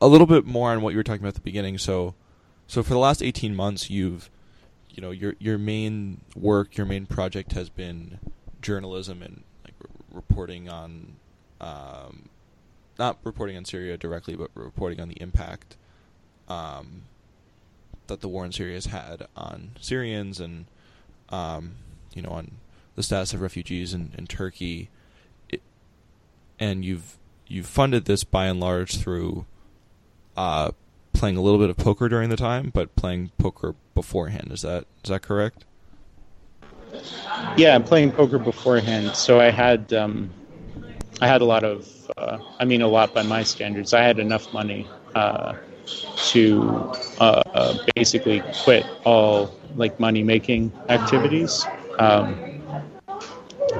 A 0.00 0.06
little 0.06 0.26
bit 0.26 0.46
more 0.46 0.70
on 0.70 0.80
what 0.80 0.90
you 0.90 0.96
were 0.96 1.02
talking 1.02 1.22
about 1.22 1.28
at 1.28 1.34
the 1.34 1.40
beginning. 1.40 1.76
So, 1.76 2.14
so 2.68 2.82
for 2.82 2.90
the 2.90 2.98
last 2.98 3.22
eighteen 3.22 3.56
months, 3.56 3.90
you've 3.90 4.30
you 4.90 5.02
know 5.02 5.10
your 5.10 5.34
your 5.38 5.58
main 5.58 6.20
work, 6.36 6.76
your 6.76 6.86
main 6.86 7.06
project 7.06 7.52
has 7.52 7.68
been 7.68 8.18
journalism 8.60 9.22
and 9.22 9.42
reporting 10.12 10.68
on, 10.68 11.16
um, 11.60 12.28
not 12.98 13.18
reporting 13.24 13.56
on 13.56 13.64
Syria 13.64 13.96
directly, 13.96 14.34
but 14.36 14.50
reporting 14.54 15.00
on 15.00 15.08
the 15.08 15.20
impact 15.20 15.76
um, 16.48 17.02
that 18.06 18.20
the 18.20 18.28
war 18.28 18.44
in 18.44 18.52
Syria 18.52 18.74
has 18.74 18.86
had 18.86 19.26
on 19.36 19.72
Syrians 19.80 20.40
and 20.40 20.66
um, 21.28 21.76
you 22.14 22.22
know 22.22 22.30
on 22.30 22.52
the 22.96 23.02
status 23.02 23.32
of 23.32 23.40
refugees 23.40 23.94
in, 23.94 24.12
in 24.18 24.26
Turkey. 24.26 24.90
It, 25.48 25.62
and 26.58 26.84
you've 26.84 27.16
you've 27.46 27.66
funded 27.66 28.06
this 28.06 28.24
by 28.24 28.46
and 28.46 28.60
large 28.60 28.98
through 28.98 29.46
uh, 30.36 30.72
playing 31.12 31.36
a 31.36 31.40
little 31.40 31.58
bit 31.58 31.70
of 31.70 31.76
poker 31.76 32.08
during 32.08 32.30
the 32.30 32.36
time, 32.36 32.70
but 32.72 32.94
playing 32.96 33.30
poker 33.38 33.74
beforehand. 33.94 34.50
Is 34.52 34.62
that 34.62 34.86
is 35.04 35.10
that 35.10 35.22
correct? 35.22 35.64
Yeah, 37.56 37.74
I'm 37.74 37.84
playing 37.84 38.12
poker 38.12 38.38
beforehand, 38.38 39.14
so 39.14 39.40
I 39.40 39.50
had 39.50 39.92
um, 39.92 40.30
I 41.20 41.26
had 41.26 41.40
a 41.40 41.44
lot 41.44 41.64
of 41.64 41.86
uh, 42.16 42.38
I 42.60 42.64
mean 42.64 42.82
a 42.82 42.88
lot 42.88 43.14
by 43.14 43.22
my 43.22 43.42
standards. 43.42 43.92
I 43.92 44.02
had 44.02 44.18
enough 44.18 44.52
money 44.52 44.86
uh, 45.14 45.54
to 46.30 46.92
uh, 47.18 47.78
basically 47.94 48.42
quit 48.62 48.86
all 49.04 49.50
like 49.76 49.98
money 49.98 50.22
making 50.22 50.72
activities. 50.88 51.66
Um, 51.98 52.38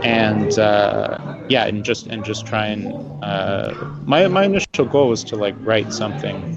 and 0.03 0.59
uh, 0.59 1.19
yeah, 1.49 1.67
and 1.67 1.85
just 1.85 2.07
and 2.07 2.25
just 2.25 2.47
try 2.47 2.67
and 2.67 2.93
uh, 3.23 3.75
my 4.05 4.27
my 4.29 4.45
initial 4.45 4.85
goal 4.85 5.09
was 5.09 5.25
to 5.25 5.37
like 5.37 5.55
write 5.61 5.93
something 5.93 6.55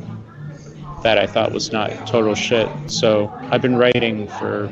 that 1.04 1.18
I 1.18 1.26
thought 1.26 1.52
was 1.52 1.72
not 1.72 1.90
total 2.08 2.36
shit. 2.36 2.70
So 2.88 3.32
I've 3.52 3.62
been 3.62 3.78
writing 3.78 4.28
for 4.28 4.72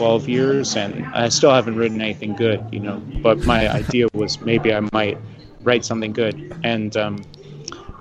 12 0.00 0.30
years 0.30 0.76
and 0.76 1.04
I 1.08 1.28
still 1.28 1.52
haven't 1.52 1.76
written 1.76 2.00
anything 2.00 2.34
good, 2.34 2.64
you 2.72 2.80
know. 2.80 3.02
But 3.22 3.44
my 3.44 3.70
idea 3.70 4.06
was 4.14 4.40
maybe 4.40 4.72
I 4.72 4.80
might 4.94 5.18
write 5.60 5.84
something 5.84 6.14
good. 6.14 6.56
And 6.64 6.96
um, 6.96 7.22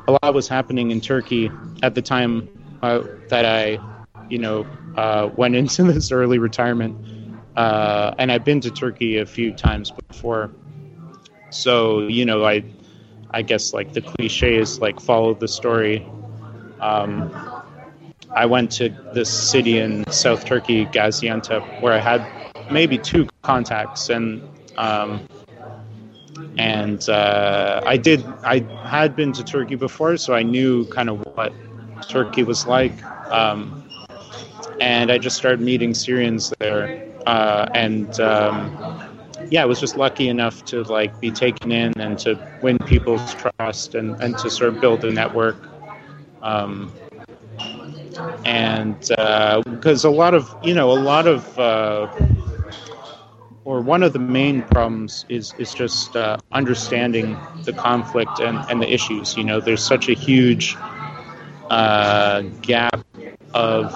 a 0.08 0.14
lot 0.14 0.34
was 0.34 0.48
happening 0.48 0.92
in 0.92 1.02
Turkey 1.02 1.52
at 1.84 1.96
the 1.96 2.02
time 2.02 2.48
uh, 2.82 3.04
that 3.28 3.44
I, 3.44 3.80
you 4.30 4.38
know, 4.38 4.66
uh, 4.96 5.30
went 5.36 5.56
into 5.62 5.84
this 5.92 6.10
early 6.10 6.38
retirement. 6.38 6.96
Uh, 7.58 8.16
and 8.18 8.32
I've 8.32 8.46
been 8.46 8.62
to 8.62 8.72
Turkey 8.72 9.18
a 9.18 9.26
few 9.26 9.52
times 9.52 9.92
before. 10.08 10.52
So, 11.50 12.08
you 12.08 12.24
know, 12.24 12.46
I, 12.46 12.64
I 13.32 13.42
guess 13.42 13.74
like 13.74 13.92
the 13.92 14.02
cliche 14.02 14.56
is 14.56 14.80
like 14.80 15.02
follow 15.02 15.34
the 15.34 15.50
story. 15.50 16.08
Um, 16.80 17.59
I 18.36 18.46
went 18.46 18.72
to 18.74 18.90
this 19.14 19.30
city 19.30 19.80
in 19.80 20.10
South 20.12 20.46
Turkey, 20.46 20.86
Gaziantep, 20.86 21.82
where 21.82 21.94
I 21.94 22.00
had 22.00 22.26
maybe 22.72 22.98
two 22.98 23.28
contacts, 23.42 24.10
and 24.10 24.42
um, 24.78 25.28
and 26.58 27.08
uh, 27.10 27.82
I 27.86 27.98
did. 27.98 28.24
I 28.44 28.60
had 28.88 29.16
been 29.16 29.34
to 29.34 29.44
Turkey 29.44 29.76
before, 29.76 30.18
so 30.18 30.34
I 30.34 30.44
knew 30.44 30.86
kind 30.86 31.10
of 31.10 31.26
what 31.36 31.54
Turkey 32.08 32.44
was 32.44 32.66
like. 32.68 33.04
Um, 33.32 33.84
and 34.80 35.12
I 35.12 35.18
just 35.18 35.36
started 35.36 35.60
meeting 35.60 35.94
Syrians 35.94 36.54
there, 36.60 37.06
uh, 37.26 37.68
and 37.74 38.20
um, 38.20 39.10
yeah, 39.50 39.64
I 39.64 39.66
was 39.66 39.80
just 39.80 39.98
lucky 39.98 40.30
enough 40.30 40.64
to 40.66 40.84
like 40.84 41.20
be 41.20 41.32
taken 41.32 41.72
in 41.72 41.94
and 42.00 42.18
to 42.20 42.40
win 42.62 42.78
people's 42.80 43.34
trust 43.36 43.96
and, 43.96 44.22
and 44.22 44.38
to 44.38 44.50
sort 44.50 44.74
of 44.74 44.82
build 44.82 45.04
a 45.04 45.12
network. 45.12 45.58
Um, 46.42 46.92
and 48.46 49.00
because 49.00 50.06
uh, 50.06 50.10
a 50.10 50.12
lot 50.12 50.34
of 50.34 50.54
you 50.64 50.74
know 50.74 50.92
a 50.92 51.00
lot 51.00 51.28
of 51.28 51.58
uh, 51.60 52.08
or 53.66 53.82
one 53.82 54.04
of 54.04 54.14
the 54.14 54.20
main 54.20 54.62
problems 54.64 55.26
is 55.30 55.54
is 55.54 55.74
just 55.74 56.16
uh, 56.16 56.38
understanding 56.52 57.38
the 57.66 57.74
conflict 57.74 58.40
and, 58.40 58.58
and 58.70 58.82
the 58.82 58.92
issues. 58.92 59.36
You 59.38 59.44
know, 59.44 59.60
there's 59.60 59.84
such 59.86 60.10
a 60.10 60.14
huge 60.14 60.76
uh, 61.70 62.42
gap 62.62 63.00
of 63.54 63.94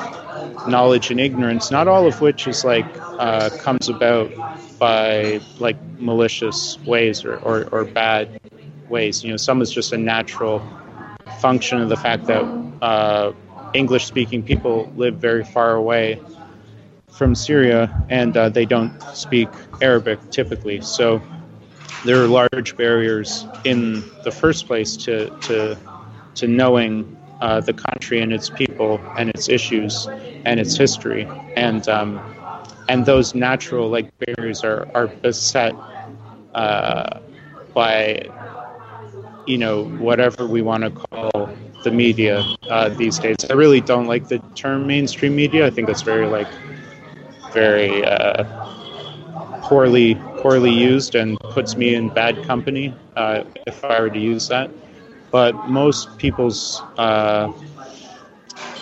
knowledge 0.68 1.12
and 1.12 1.20
ignorance, 1.20 1.72
not 1.72 1.88
all 1.88 2.08
of 2.08 2.22
which 2.22 2.48
is 2.48 2.63
like 2.63 2.86
uh, 3.20 3.50
comes 3.60 3.89
about 3.89 4.32
by 4.80 5.39
like 5.60 5.77
malicious 6.00 6.77
ways 6.86 7.24
or, 7.24 7.38
or, 7.38 7.68
or 7.72 7.84
bad 7.86 8.30
ways. 8.89 9.24
You 9.24 9.32
know, 9.32 9.38
some 9.38 9.62
is 9.62 9.72
just 9.72 9.94
a 9.94 9.98
natural 9.98 10.62
function 11.39 11.82
of 11.82 11.89
the 11.89 11.98
fact 11.98 12.25
that 12.27 12.44
uh, 12.82 13.32
English 13.74 14.06
speaking 14.06 14.44
people 14.44 14.92
live 14.96 15.15
very 15.15 15.44
far 15.44 15.75
away 15.75 16.20
from 17.12 17.36
Syria 17.36 17.89
and 18.10 18.36
uh, 18.36 18.50
they 18.50 18.65
don't 18.65 19.00
speak 19.13 19.50
Arabic 19.82 20.20
typically. 20.32 20.82
So 20.82 21.22
there 22.06 22.22
are 22.24 22.27
large 22.27 22.75
barriers 22.77 23.46
in 23.63 24.03
the 24.24 24.32
first 24.32 24.68
place 24.68 24.96
to, 24.98 25.30
to, 25.42 25.77
to 26.36 26.48
knowing 26.48 27.18
uh, 27.42 27.62
the 27.62 27.74
country 27.74 28.22
and 28.22 28.32
its 28.34 28.50
people 28.50 29.00
and 29.18 29.30
its 29.30 29.50
issues 29.50 30.08
and 30.46 30.60
its 30.60 30.75
history. 30.75 31.27
And, 31.56 31.88
um, 31.88 32.20
and 32.89 33.06
those 33.06 33.34
natural 33.36 33.89
like 33.89 34.10
barriers 34.20 34.63
are, 34.63 34.88
are 34.94 35.08
beset 35.08 35.74
uh, 36.53 37.20
by 37.74 38.30
you 39.46 39.58
know 39.58 39.86
whatever 39.86 40.48
we 40.48 40.62
want 40.62 40.84
to 40.84 40.89
call 40.92 41.42
the 41.84 41.92
media 41.92 42.44
uh, 42.70 42.90
these 42.90 43.20
days. 43.20 43.38
I 43.50 43.54
really 43.54 43.82
don't 43.82 44.08
like 44.08 44.28
the 44.28 44.40
term 44.56 44.88
mainstream 44.88 45.36
media. 45.36 45.66
I 45.66 45.70
think 45.70 45.88
that's 45.88 46.02
very 46.02 46.28
like 46.28 46.48
very 47.54 48.04
uh, 48.06 48.44
poorly 49.63 50.16
poorly 50.38 50.72
used 50.72 51.16
and 51.16 51.38
puts 51.50 51.75
me 51.78 51.96
in 51.96 52.10
bad 52.10 52.44
company 52.44 52.94
uh, 53.16 53.44
if 53.68 53.84
I 53.84 54.00
were 54.02 54.10
to 54.10 54.20
use 54.20 54.48
that. 54.50 54.70
But 55.32 55.68
most 55.68 56.18
people's 56.18 56.82
uh, 56.98 57.52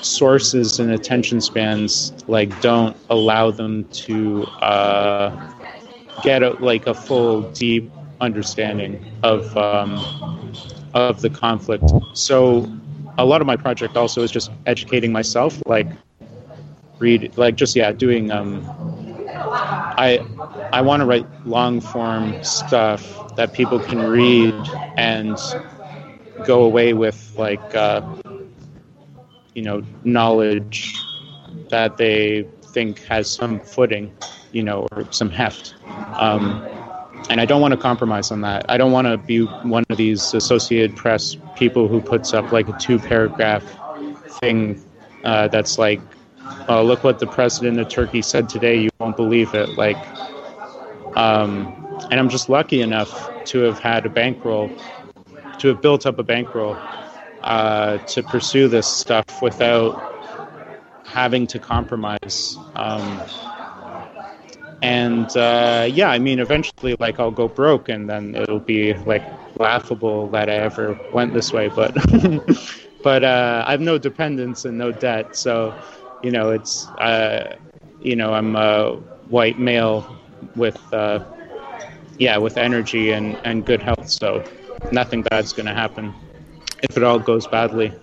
sources 0.02 0.80
and 0.80 0.92
attention 0.92 1.40
spans 1.42 2.14
like 2.28 2.60
don't 2.62 2.96
allow 3.10 3.52
them 3.52 3.86
to 3.92 4.44
uh, 4.62 5.52
get 6.24 6.44
a, 6.44 6.52
like 6.64 6.88
a 6.88 6.94
full 6.94 7.44
deep 7.54 7.92
understanding 8.22 9.04
of 9.24 9.56
um, 9.58 9.98
of 10.94 11.22
the 11.22 11.30
conflict. 11.30 11.92
So 12.14 12.70
a 13.22 13.26
lot 13.26 13.42
of 13.42 13.48
my 13.48 13.56
project 13.56 13.96
also 13.96 14.24
is 14.24 14.32
just 14.32 14.52
educating 14.66 15.12
myself, 15.12 15.62
like 15.66 15.88
read, 17.00 17.38
like 17.38 17.56
just 17.56 17.76
yeah, 17.76 17.92
doing. 17.92 18.32
Um, 18.32 18.66
I 19.30 20.26
I 20.74 20.82
want 20.82 21.02
to 21.02 21.06
write 21.06 21.26
long 21.46 21.82
form 21.82 22.44
stuff 22.44 23.36
that 23.36 23.54
people 23.54 23.80
can 23.80 24.00
read 24.00 24.56
and 24.98 25.38
go 26.46 26.64
away 26.64 26.94
with 26.94 27.34
like 27.38 27.76
uh, 27.76 28.02
you 29.54 29.62
know 29.62 29.84
knowledge 30.04 30.96
that 31.70 31.98
they 31.98 32.48
think 32.64 33.00
has 33.04 33.30
some 33.30 33.60
footing, 33.60 34.12
you 34.52 34.64
know, 34.64 34.88
or 34.92 35.06
some 35.12 35.30
heft. 35.30 35.76
Um, 36.18 36.66
and 37.30 37.40
I 37.40 37.46
don't 37.46 37.62
want 37.62 37.74
to 37.74 37.78
compromise 37.80 38.32
on 38.32 38.42
that. 38.42 38.66
I 38.70 38.78
don't 38.78 38.92
want 38.92 39.08
to 39.08 39.18
be 39.18 39.44
one 39.44 39.84
of 39.90 39.98
these 39.98 40.34
Associated 40.34 40.96
Press 40.96 41.38
people 41.62 41.88
who 41.88 42.02
puts 42.02 42.34
up 42.34 42.52
like 42.52 42.68
a 42.68 42.76
two 42.80 42.98
paragraph 42.98 43.64
thing 44.40 44.84
uh, 45.24 45.48
that's 45.48 45.78
like, 45.78 46.02
oh, 46.68 46.84
look 46.84 47.04
what 47.04 47.20
the 47.20 47.28
president 47.28 47.80
of 47.80 47.88
Turkey 47.88 48.24
said 48.24 48.50
today. 48.50 48.82
You 48.82 48.90
won't 49.00 49.16
believe 49.16 49.54
it. 49.54 49.70
Like, 49.78 49.96
um, 51.16 51.52
and 52.10 52.20
I'm 52.20 52.30
just 52.30 52.50
lucky 52.50 52.82
enough 52.82 53.12
to 53.46 53.60
have 53.60 53.78
had 53.78 54.08
a 54.08 54.10
bankroll, 54.10 54.72
to 55.60 55.68
have 55.68 55.84
built 55.84 56.08
up 56.08 56.18
a 56.18 56.24
bankroll 56.24 56.76
uh, 57.42 58.00
to 58.00 58.24
pursue 58.24 58.68
this 58.68 58.88
stuff 58.88 59.44
without 59.44 59.92
having 61.06 61.46
to 61.46 61.60
compromise. 61.60 62.58
Um, 62.76 63.22
and 64.82 65.36
uh, 65.38 65.88
yeah, 65.92 66.10
I 66.10 66.20
mean, 66.20 66.40
eventually, 66.40 66.96
like 67.00 67.20
I'll 67.20 67.32
go 67.32 67.48
broke, 67.48 67.90
and 67.90 68.10
then 68.10 68.36
it'll 68.36 68.60
be 68.60 68.94
like 68.94 69.24
laughable 69.60 70.28
that 70.30 70.50
I 70.50 70.54
ever 70.56 71.00
went 71.14 71.34
this 71.34 71.54
way. 71.54 71.68
But 71.70 71.94
but 73.04 73.24
uh, 73.24 73.64
I 73.68 73.72
have 73.72 73.82
no 73.82 73.98
dependents 73.98 74.66
and 74.66 74.78
no 74.78 74.92
debt, 74.92 75.36
so 75.36 75.74
you 76.24 76.32
know, 76.32 76.52
it's 76.52 76.88
uh, 77.00 77.56
you 78.02 78.16
know, 78.16 78.34
I'm 78.34 78.56
a 78.56 78.96
white 79.30 79.60
male 79.60 80.18
with, 80.56 80.80
uh, 80.94 81.24
yeah, 82.18 82.38
with 82.38 82.58
energy 82.58 83.12
and, 83.12 83.38
and 83.44 83.66
good 83.66 83.82
health. 83.82 84.10
So 84.10 84.44
nothing 84.92 85.22
bad's 85.24 85.54
to 85.54 85.64
happen 85.74 86.14
if 86.84 86.98
it 86.98 87.04
all 87.04 87.20
goes 87.20 87.48
badly. 87.48 87.94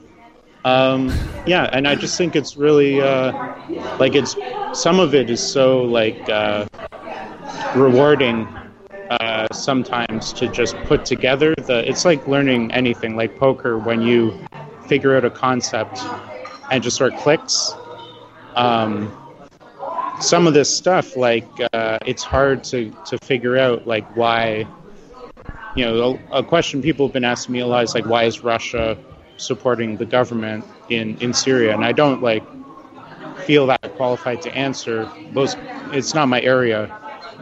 Um, 0.69 1.11
yeah, 1.47 1.71
and 1.73 1.89
I 1.89 1.95
just 1.95 2.19
think 2.19 2.37
it's 2.37 2.59
really 2.59 3.01
uh, 3.01 3.33
like 3.99 4.15
it's 4.15 4.37
some 4.75 5.01
of 5.01 5.15
it 5.15 5.31
is 5.31 5.41
so 5.41 5.83
like 5.83 6.29
uh, 6.29 6.67
rewarding 7.75 8.47
uh, 9.09 9.47
sometimes 9.53 10.31
to 10.35 10.47
just 10.47 10.77
put 10.85 11.07
together 11.07 11.55
the. 11.55 11.89
It's 11.89 12.05
like 12.05 12.27
learning 12.29 12.71
anything, 12.73 13.17
like 13.17 13.35
poker, 13.39 13.79
when 13.79 14.03
you 14.03 14.39
figure 14.89 15.17
out 15.17 15.25
a 15.25 15.31
concept 15.31 15.99
and 16.71 16.83
just 16.83 16.99
sort 16.99 17.15
of 17.15 17.21
clicks. 17.21 17.73
Um, 18.55 19.11
some 20.21 20.47
of 20.47 20.53
this 20.53 20.69
stuff, 20.69 21.17
like 21.17 21.49
uh, 21.73 21.99
it's 22.05 22.25
hard 22.25 22.63
to 22.65 22.95
to 23.07 23.17
figure 23.19 23.57
out, 23.57 23.87
like 23.87 24.05
why. 24.17 24.67
You 25.77 25.85
know, 25.85 26.21
a, 26.33 26.41
a 26.41 26.43
question 26.43 26.83
people 26.83 27.07
have 27.07 27.13
been 27.15 27.25
asking 27.25 27.53
me 27.55 27.61
a 27.61 27.67
lot 27.67 27.85
is 27.85 27.95
like, 27.95 28.05
why 28.05 28.25
is 28.25 28.41
Russia 28.43 28.99
supporting 29.39 29.97
the 29.97 30.05
government 30.05 30.65
in, 30.91 31.17
in 31.19 31.33
Syria, 31.33 31.75
and 31.75 31.85
I 31.85 31.93
don't 31.93 32.23
like 32.23 32.45
feel 33.47 33.67
that 33.67 33.81
qualified 33.97 34.43
to 34.43 34.55
answer. 34.55 35.11
Those, 35.33 35.57
it's 35.93 36.15
not 36.15 36.29
my 36.29 36.41
area. 36.43 36.95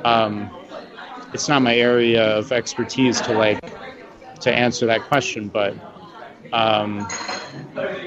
Um, 0.04 0.50
it's 1.32 1.48
not 1.48 1.62
my 1.62 1.76
area 1.76 2.22
of 2.38 2.52
expertise 2.52 3.20
to 3.22 3.32
like 3.32 3.60
to 4.40 4.52
answer 4.54 4.86
that 4.86 5.02
question. 5.02 5.48
But 5.48 5.74
um, 6.52 7.00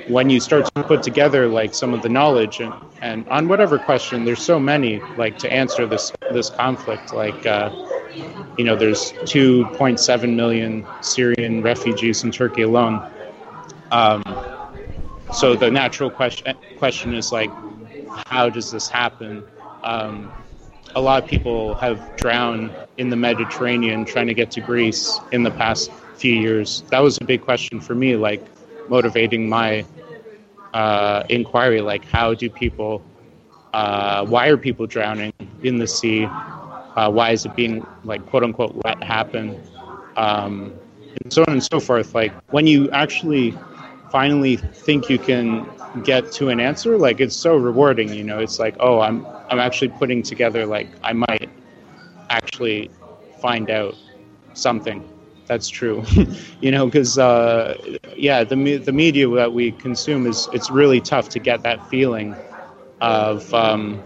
when 0.08 0.30
you 0.30 0.40
start 0.40 0.66
to 0.74 0.84
put 0.84 1.04
together 1.04 1.48
like 1.48 1.74
some 1.74 1.94
of 1.94 2.02
the 2.02 2.10
knowledge 2.10 2.60
and, 2.60 2.74
and 3.02 3.28
on 3.28 3.48
whatever 3.48 3.78
question, 3.78 4.24
there's 4.24 4.42
so 4.42 4.60
many 4.60 5.00
like 5.18 5.38
to 5.40 5.52
answer 5.52 5.86
this 5.86 6.12
this 6.32 6.50
conflict. 6.50 7.14
Like 7.14 7.46
uh, 7.46 7.70
you 8.58 8.64
know, 8.64 8.76
there's 8.76 9.14
2.7 9.24 10.36
million 10.36 10.86
Syrian 11.02 11.62
refugees 11.62 12.24
in 12.24 12.32
Turkey 12.32 12.64
alone. 12.64 13.02
Um, 13.92 14.24
so 15.34 15.56
the 15.56 15.70
natural 15.70 16.10
question 16.10 16.56
question 16.78 17.14
is 17.14 17.32
like, 17.32 17.52
how 18.28 18.50
does 18.50 18.72
this 18.72 18.88
happen? 18.88 19.44
Um, 19.84 20.32
a 20.96 21.02
lot 21.02 21.24
of 21.24 21.30
people 21.30 21.76
have 21.76 22.16
drowned 22.16 22.72
in 22.98 23.10
the 23.10 23.16
Mediterranean 23.16 24.06
trying 24.06 24.28
to 24.28 24.34
get 24.34 24.52
to 24.52 24.62
Greece 24.62 25.20
in 25.32 25.44
the 25.44 25.52
past 25.52 25.92
few 26.16 26.34
years. 26.34 26.84
That 26.90 27.00
was 27.00 27.18
a 27.22 27.24
big 27.24 27.42
question 27.42 27.80
for 27.80 27.94
me, 27.96 28.16
like 28.16 28.44
motivating 28.90 29.48
my 29.48 29.86
uh, 30.74 31.24
inquiry. 31.30 31.82
Like, 31.82 32.06
how 32.06 32.34
do 32.34 32.50
people? 32.50 33.04
Uh, 33.74 34.26
why 34.26 34.48
are 34.48 34.58
people 34.58 34.88
drowning 34.88 35.32
in 35.62 35.78
the 35.78 35.88
sea? 35.88 36.26
Uh, 36.26 37.10
why 37.10 37.32
is 37.32 37.46
it 37.46 37.56
being 37.56 37.86
like 38.04 38.26
quote 38.26 38.44
unquote 38.44 38.76
let 38.84 39.02
happen? 39.04 39.62
Um, 40.18 40.74
and 41.24 41.32
so 41.32 41.44
on 41.44 41.54
and 41.54 41.64
so 41.64 41.80
forth. 41.80 42.16
Like 42.16 42.34
when 42.52 42.68
you 42.68 42.90
actually 42.92 43.56
finally 44.10 44.58
think 44.58 45.10
you 45.10 45.20
can 45.20 45.70
get 46.04 46.32
to 46.34 46.50
an 46.50 46.60
answer, 46.60 46.98
like 46.98 47.20
it's 47.20 47.36
so 47.36 47.56
rewarding. 47.56 48.14
You 48.14 48.24
know, 48.24 48.40
it's 48.40 48.60
like, 48.60 48.76
oh, 48.80 49.00
I'm 49.00 49.26
I'm 49.50 49.60
actually 49.60 49.90
putting 49.90 50.24
together 50.24 50.66
like 50.66 50.90
I 51.04 51.14
might 51.14 51.50
actually 52.30 52.90
find 53.42 53.70
out 53.70 53.96
something 54.54 55.04
that's 55.46 55.68
true. 55.70 56.04
you 56.62 56.72
know, 56.72 56.86
because 56.86 57.18
uh, 57.18 57.76
yeah, 58.16 58.44
the 58.44 58.78
the 58.78 58.92
media 58.94 59.28
that 59.30 59.54
we 59.54 59.72
consume 59.72 60.26
is 60.28 60.48
it's 60.54 60.70
really 60.70 61.02
tough 61.02 61.30
to 61.30 61.40
get 61.40 61.64
that 61.64 61.86
feeling 61.90 62.36
of 63.02 63.54
um, 63.54 64.04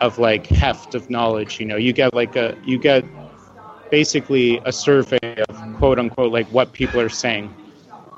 of 0.00 0.18
like 0.18 0.46
heft 0.46 0.94
of 0.94 1.10
knowledge. 1.10 1.60
You 1.60 1.66
know, 1.66 1.76
you 1.76 1.92
get 1.92 2.14
like 2.14 2.36
a 2.36 2.56
you 2.64 2.78
get 2.78 3.04
basically 3.90 4.60
a 4.64 4.72
survey 4.72 5.18
of 5.48 5.72
quote 5.72 5.98
unquote 5.98 6.32
like 6.32 6.48
what 6.48 6.72
people 6.72 7.00
are 7.00 7.08
saying 7.08 7.54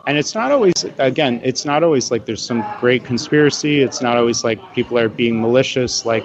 and 0.06 0.16
it's 0.16 0.34
not 0.34 0.52
always 0.52 0.72
again 0.98 1.40
it's 1.42 1.64
not 1.64 1.82
always 1.82 2.10
like 2.10 2.26
there's 2.26 2.42
some 2.42 2.64
great 2.80 3.04
conspiracy. 3.04 3.80
It's 3.82 4.00
not 4.00 4.16
always 4.16 4.44
like 4.44 4.60
people 4.72 4.98
are 4.98 5.08
being 5.08 5.40
malicious. 5.40 6.06
Like 6.06 6.24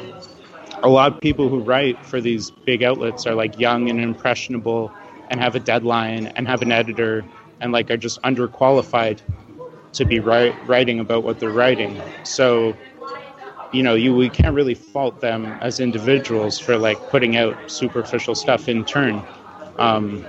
a 0.83 0.89
lot 0.89 1.13
of 1.13 1.19
people 1.19 1.49
who 1.49 1.59
write 1.59 1.97
for 2.05 2.21
these 2.21 2.51
big 2.65 2.83
outlets 2.83 3.25
are 3.25 3.33
like 3.35 3.59
young 3.59 3.89
and 3.89 3.99
impressionable 3.99 4.91
and 5.29 5.39
have 5.39 5.55
a 5.55 5.59
deadline 5.59 6.27
and 6.35 6.47
have 6.47 6.61
an 6.61 6.71
editor 6.71 7.25
and 7.59 7.71
like 7.71 7.89
are 7.89 7.97
just 7.97 8.21
underqualified 8.21 9.19
to 9.93 10.05
be 10.05 10.19
write, 10.19 10.55
writing 10.67 10.99
about 10.99 11.23
what 11.23 11.39
they're 11.39 11.49
writing. 11.49 11.99
So 12.23 12.77
you 13.73 13.81
know 13.81 13.95
you 13.95 14.15
we 14.15 14.29
can't 14.29 14.53
really 14.53 14.75
fault 14.75 15.19
them 15.21 15.45
as 15.61 15.79
individuals 15.79 16.59
for 16.59 16.77
like 16.77 16.99
putting 17.09 17.35
out 17.35 17.57
superficial 17.71 18.35
stuff 18.35 18.69
in 18.69 18.85
turn. 18.85 19.23
Um, 19.79 20.23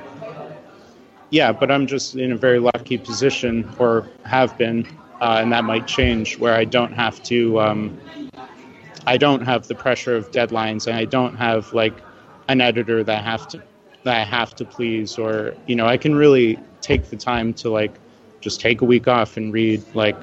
yeah, 1.32 1.50
but 1.50 1.70
I'm 1.70 1.86
just 1.86 2.14
in 2.14 2.30
a 2.30 2.36
very 2.36 2.58
lucky 2.58 2.98
position, 2.98 3.68
or 3.78 4.06
have 4.24 4.56
been, 4.58 4.86
uh, 5.22 5.38
and 5.40 5.50
that 5.50 5.64
might 5.64 5.86
change, 5.86 6.38
where 6.38 6.54
I 6.54 6.66
don't 6.66 6.92
have 6.92 7.22
to. 7.24 7.58
Um, 7.58 7.98
I 9.06 9.16
don't 9.16 9.40
have 9.40 9.66
the 9.66 9.74
pressure 9.74 10.14
of 10.14 10.30
deadlines, 10.30 10.86
and 10.86 10.94
I 10.94 11.06
don't 11.06 11.34
have 11.36 11.72
like 11.72 11.94
an 12.48 12.60
editor 12.60 13.02
that 13.02 13.18
I 13.18 13.22
have 13.22 13.48
to 13.48 13.62
that 14.04 14.14
I 14.14 14.24
have 14.24 14.54
to 14.56 14.66
please, 14.66 15.16
or 15.18 15.54
you 15.66 15.74
know, 15.74 15.86
I 15.86 15.96
can 15.96 16.14
really 16.14 16.58
take 16.82 17.08
the 17.08 17.16
time 17.16 17.54
to 17.54 17.70
like 17.70 17.94
just 18.42 18.60
take 18.60 18.82
a 18.82 18.84
week 18.84 19.08
off 19.08 19.38
and 19.38 19.54
read 19.54 19.82
like 19.94 20.18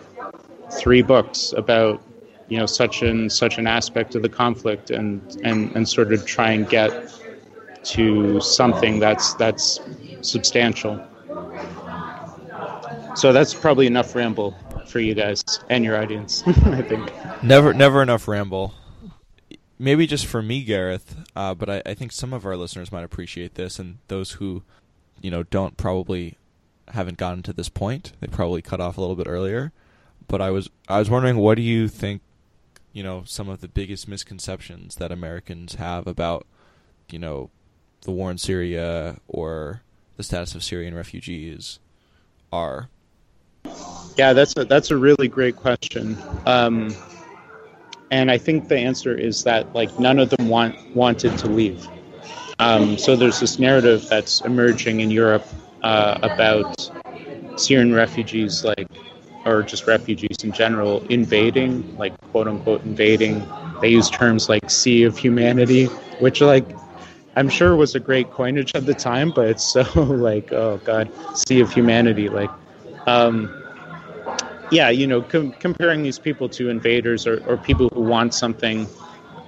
three 0.80 1.02
books 1.02 1.54
about 1.58 2.04
you 2.50 2.60
know 2.60 2.68
such 2.68 3.02
and 3.02 3.32
such 3.32 3.58
an 3.58 3.66
aspect 3.66 4.14
of 4.14 4.22
the 4.22 4.30
conflict, 4.30 4.92
and 4.92 5.24
and 5.44 5.76
and 5.76 5.90
sort 5.90 6.14
of 6.14 6.28
try 6.28 6.52
and 6.52 6.70
get 6.70 6.92
to 7.86 8.40
something 8.42 9.00
that's 9.00 9.34
that's 9.34 9.80
substantial. 10.22 11.04
So 13.16 13.34
that's 13.34 13.54
probably 13.54 13.88
enough 13.88 14.16
ramble 14.16 14.56
for 14.88 15.00
you 15.00 15.14
guys 15.14 15.44
and 15.70 15.84
your 15.84 16.02
audience, 16.02 16.44
I 16.48 16.82
think. 16.82 17.12
Never, 17.44 17.74
never 17.74 18.02
enough 18.02 18.28
ramble. 18.28 18.74
Maybe 19.78 20.08
just 20.08 20.26
for 20.26 20.42
me, 20.42 20.64
Gareth, 20.64 21.16
uh, 21.36 21.54
but 21.54 21.70
I, 21.70 21.82
I 21.86 21.94
think 21.94 22.12
some 22.12 22.34
of 22.34 22.46
our 22.46 22.58
listeners 22.58 22.92
might 22.92 23.04
appreciate 23.04 23.56
this, 23.56 23.80
and 23.80 24.00
those 24.10 24.34
who, 24.34 24.64
you 25.22 25.32
know, 25.32 25.44
don't 25.44 25.78
probably 25.78 26.38
haven't 26.90 27.18
gotten 27.18 27.44
to 27.44 27.54
this 27.54 27.70
point. 27.70 28.14
They 28.20 28.28
probably 28.28 28.62
cut 28.62 28.82
off 28.82 28.98
a 28.98 29.02
little 29.02 29.16
bit 29.16 29.28
earlier. 29.28 29.72
But 30.28 30.42
I 30.42 30.50
was, 30.52 30.70
I 30.88 31.00
was 31.00 31.10
wondering, 31.10 31.38
what 31.38 31.56
do 31.56 31.62
you 31.62 31.88
think? 31.88 32.22
You 32.92 33.04
know, 33.04 33.24
some 33.26 33.48
of 33.48 33.62
the 33.62 33.68
biggest 33.68 34.08
misconceptions 34.08 34.96
that 34.96 35.12
Americans 35.12 35.76
have 35.76 36.08
about, 36.08 36.46
you 37.10 37.20
know, 37.20 37.50
the 38.02 38.12
war 38.12 38.32
in 38.32 38.38
Syria 38.38 39.20
or 39.28 39.84
the 40.20 40.24
status 40.24 40.54
of 40.54 40.62
Syrian 40.62 40.94
refugees 40.94 41.80
are? 42.52 42.90
Yeah, 44.18 44.34
that's 44.34 44.54
a, 44.58 44.66
that's 44.66 44.92
a 44.92 44.98
really 44.98 45.30
great 45.30 45.56
question. 45.56 46.18
Um, 46.46 46.94
and 48.12 48.30
I 48.30 48.38
think 48.38 48.68
the 48.68 48.78
answer 48.78 49.18
is 49.18 49.46
that 49.46 49.74
like 49.74 49.98
none 49.98 50.20
of 50.20 50.30
them 50.30 50.50
want 50.50 50.76
wanted 50.94 51.38
to 51.38 51.48
leave. 51.48 51.88
Um, 52.60 52.98
so 52.98 53.16
there's 53.16 53.40
this 53.40 53.60
narrative 53.60 54.10
that's 54.10 54.42
emerging 54.42 55.00
in 55.00 55.10
Europe 55.10 55.48
uh, 55.84 56.20
about 56.22 56.92
Syrian 57.56 57.94
refugees, 57.94 58.66
like 58.66 58.90
or 59.46 59.64
just 59.64 59.88
refugees 59.88 60.44
in 60.44 60.52
general, 60.52 61.02
invading, 61.08 61.98
like 61.98 62.20
quote 62.32 62.50
unquote 62.50 62.84
invading. 62.84 63.42
They 63.80 63.92
use 63.92 64.10
terms 64.10 64.50
like 64.50 64.70
"sea 64.70 65.04
of 65.04 65.18
humanity," 65.18 65.86
which 66.20 66.42
like 66.42 66.68
I'm 67.36 67.50
sure 67.50 67.76
was 67.76 67.96
a 67.96 68.00
great 68.00 68.32
coinage 68.32 68.76
at 68.76 68.86
the 68.86 68.94
time, 68.94 69.32
but 69.32 69.48
it's 69.48 69.64
so 69.64 69.82
like, 70.04 70.52
oh 70.52 70.80
god, 70.84 71.10
sea 71.36 71.60
of 71.62 71.72
humanity. 71.72 72.30
Like, 72.30 72.50
um, 73.08 73.64
yeah, 74.72 74.90
you 74.90 75.08
know, 75.08 75.22
com- 75.22 75.52
comparing 75.54 76.04
these 76.04 76.20
people 76.20 76.50
to 76.50 76.70
invaders 76.70 77.28
or, 77.28 77.44
or 77.48 77.58
people 77.58 77.90
who 77.94 78.02
want 78.02 78.34
something, 78.34 78.88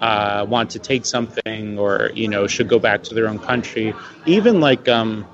uh, 0.02 0.46
want 0.48 0.70
to 0.72 0.80
take 0.80 1.06
something, 1.06 1.78
or 1.78 2.12
you 2.14 2.28
know, 2.28 2.48
should 2.48 2.68
go 2.68 2.80
back 2.80 3.04
to 3.04 3.14
their 3.14 3.28
own 3.28 3.40
country. 3.40 3.94
Even 4.26 4.60
like, 4.62 4.88
um, 4.88 5.26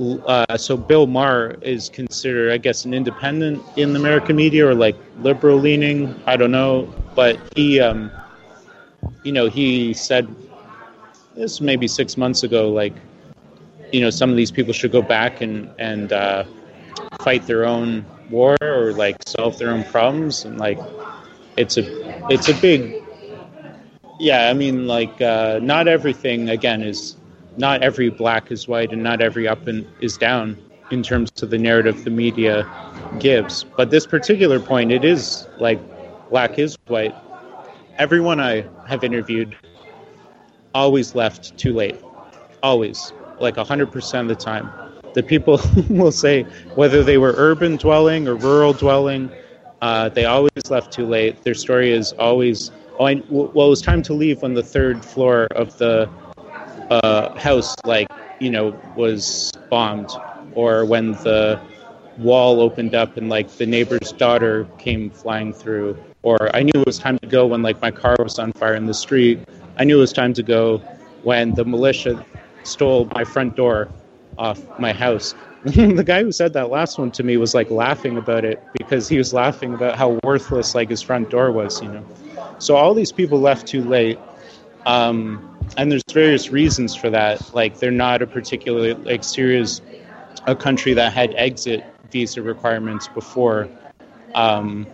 uh, 0.00 0.56
so 0.56 0.76
Bill 0.76 1.06
Maher 1.06 1.56
is 1.60 1.88
considered, 1.88 2.52
I 2.52 2.58
guess, 2.58 2.84
an 2.84 2.94
independent 2.94 3.62
in 3.76 3.92
the 3.92 4.00
American 4.00 4.36
media 4.36 4.66
or 4.66 4.74
like 4.74 4.96
liberal 5.20 5.58
leaning. 5.58 6.20
I 6.26 6.36
don't 6.36 6.52
know, 6.52 6.92
but 7.14 7.38
he, 7.54 7.80
um, 7.80 8.10
you 9.22 9.32
know, 9.32 9.48
he 9.48 9.92
said 9.92 10.28
this 11.40 11.60
maybe 11.60 11.88
six 11.88 12.16
months 12.16 12.42
ago, 12.42 12.68
like, 12.70 12.92
you 13.92 14.00
know, 14.00 14.10
some 14.10 14.30
of 14.30 14.36
these 14.36 14.50
people 14.50 14.72
should 14.72 14.92
go 14.92 15.02
back 15.02 15.40
and 15.40 15.68
and 15.78 16.12
uh, 16.12 16.44
fight 17.22 17.46
their 17.46 17.64
own 17.64 18.04
war 18.30 18.56
or 18.60 18.92
like 18.92 19.16
solve 19.26 19.58
their 19.58 19.70
own 19.70 19.82
problems, 19.84 20.44
and 20.44 20.58
like, 20.58 20.78
it's 21.56 21.76
a 21.76 21.84
it's 22.30 22.48
a 22.48 22.54
big, 22.60 23.02
yeah. 24.20 24.50
I 24.50 24.52
mean, 24.52 24.86
like, 24.86 25.20
uh, 25.20 25.58
not 25.62 25.88
everything 25.88 26.50
again 26.50 26.82
is 26.82 27.16
not 27.56 27.82
every 27.82 28.10
black 28.10 28.52
is 28.52 28.68
white, 28.68 28.92
and 28.92 29.02
not 29.02 29.20
every 29.20 29.48
up 29.48 29.66
and 29.66 29.86
is 30.00 30.16
down 30.16 30.56
in 30.90 31.02
terms 31.02 31.30
of 31.42 31.50
the 31.50 31.58
narrative 31.58 32.04
the 32.04 32.10
media 32.10 32.68
gives. 33.18 33.64
But 33.64 33.90
this 33.90 34.06
particular 34.06 34.60
point, 34.60 34.92
it 34.92 35.04
is 35.04 35.48
like 35.58 35.80
black 36.28 36.58
is 36.58 36.76
white 36.86 37.14
everyone 37.98 38.40
I 38.40 38.64
have 38.88 39.04
interviewed 39.04 39.54
always 40.74 41.14
left 41.14 41.56
too 41.58 41.72
late. 41.72 41.96
Always. 42.62 43.12
Like 43.38 43.56
100% 43.56 44.20
of 44.20 44.28
the 44.28 44.34
time. 44.34 44.70
The 45.14 45.22
people 45.22 45.60
will 45.88 46.12
say 46.12 46.44
whether 46.74 47.02
they 47.02 47.18
were 47.18 47.34
urban 47.36 47.76
dwelling 47.76 48.28
or 48.28 48.34
rural 48.36 48.72
dwelling, 48.72 49.30
uh, 49.82 50.08
they 50.10 50.24
always 50.26 50.50
left 50.68 50.92
too 50.92 51.06
late. 51.06 51.42
Their 51.42 51.54
story 51.54 51.90
is 51.92 52.12
always, 52.12 52.70
oh, 52.98 53.06
I, 53.06 53.22
well, 53.30 53.66
it 53.66 53.70
was 53.70 53.82
time 53.82 54.02
to 54.02 54.12
leave 54.12 54.42
when 54.42 54.54
the 54.54 54.62
third 54.62 55.04
floor 55.04 55.46
of 55.52 55.76
the 55.78 56.08
uh, 56.90 57.38
house, 57.38 57.74
like, 57.84 58.08
you 58.40 58.50
know, 58.50 58.78
was 58.96 59.52
bombed, 59.70 60.10
or 60.54 60.84
when 60.84 61.12
the 61.12 61.60
wall 62.18 62.60
opened 62.60 62.94
up 62.94 63.16
and, 63.16 63.28
like, 63.28 63.48
the 63.56 63.66
neighbor's 63.66 64.12
daughter 64.12 64.66
came 64.78 65.10
flying 65.10 65.52
through, 65.52 65.96
or 66.22 66.54
I 66.54 66.62
knew 66.62 66.72
it 66.74 66.86
was 66.86 66.98
time 66.98 67.18
to 67.18 67.26
go 67.26 67.46
when, 67.46 67.62
like, 67.62 67.80
my 67.80 67.90
car 67.90 68.16
was 68.18 68.38
on 68.38 68.52
fire 68.52 68.74
in 68.74 68.86
the 68.86 68.94
street. 68.94 69.40
I 69.76 69.84
knew 69.84 69.98
it 69.98 70.00
was 70.00 70.12
time 70.12 70.32
to 70.34 70.42
go 70.42 70.78
when 71.22 71.54
the 71.54 71.64
militia 71.64 72.24
stole 72.64 73.06
my 73.14 73.24
front 73.24 73.56
door 73.56 73.88
off 74.38 74.60
my 74.78 74.92
house. 74.92 75.34
the 75.64 76.04
guy 76.04 76.22
who 76.22 76.32
said 76.32 76.54
that 76.54 76.70
last 76.70 76.98
one 76.98 77.10
to 77.12 77.22
me 77.22 77.36
was 77.36 77.54
like 77.54 77.70
laughing 77.70 78.16
about 78.16 78.44
it 78.44 78.62
because 78.78 79.08
he 79.08 79.18
was 79.18 79.34
laughing 79.34 79.74
about 79.74 79.96
how 79.96 80.18
worthless 80.24 80.74
like 80.74 80.88
his 80.88 81.02
front 81.02 81.30
door 81.30 81.52
was, 81.52 81.82
you 81.82 81.88
know. 81.88 82.04
So 82.58 82.76
all 82.76 82.94
these 82.94 83.12
people 83.12 83.40
left 83.40 83.66
too 83.66 83.82
late, 83.82 84.18
um, 84.86 85.58
and 85.76 85.90
there's 85.90 86.02
various 86.12 86.50
reasons 86.50 86.94
for 86.94 87.10
that. 87.10 87.54
Like 87.54 87.78
they're 87.78 87.90
not 87.90 88.22
a 88.22 88.26
particularly 88.26 88.94
like 88.94 89.22
Syria's 89.22 89.82
a 90.46 90.56
country 90.56 90.94
that 90.94 91.12
had 91.12 91.34
exit 91.34 91.84
visa 92.10 92.42
requirements 92.42 93.08
before. 93.08 93.68
Um, 94.34 94.86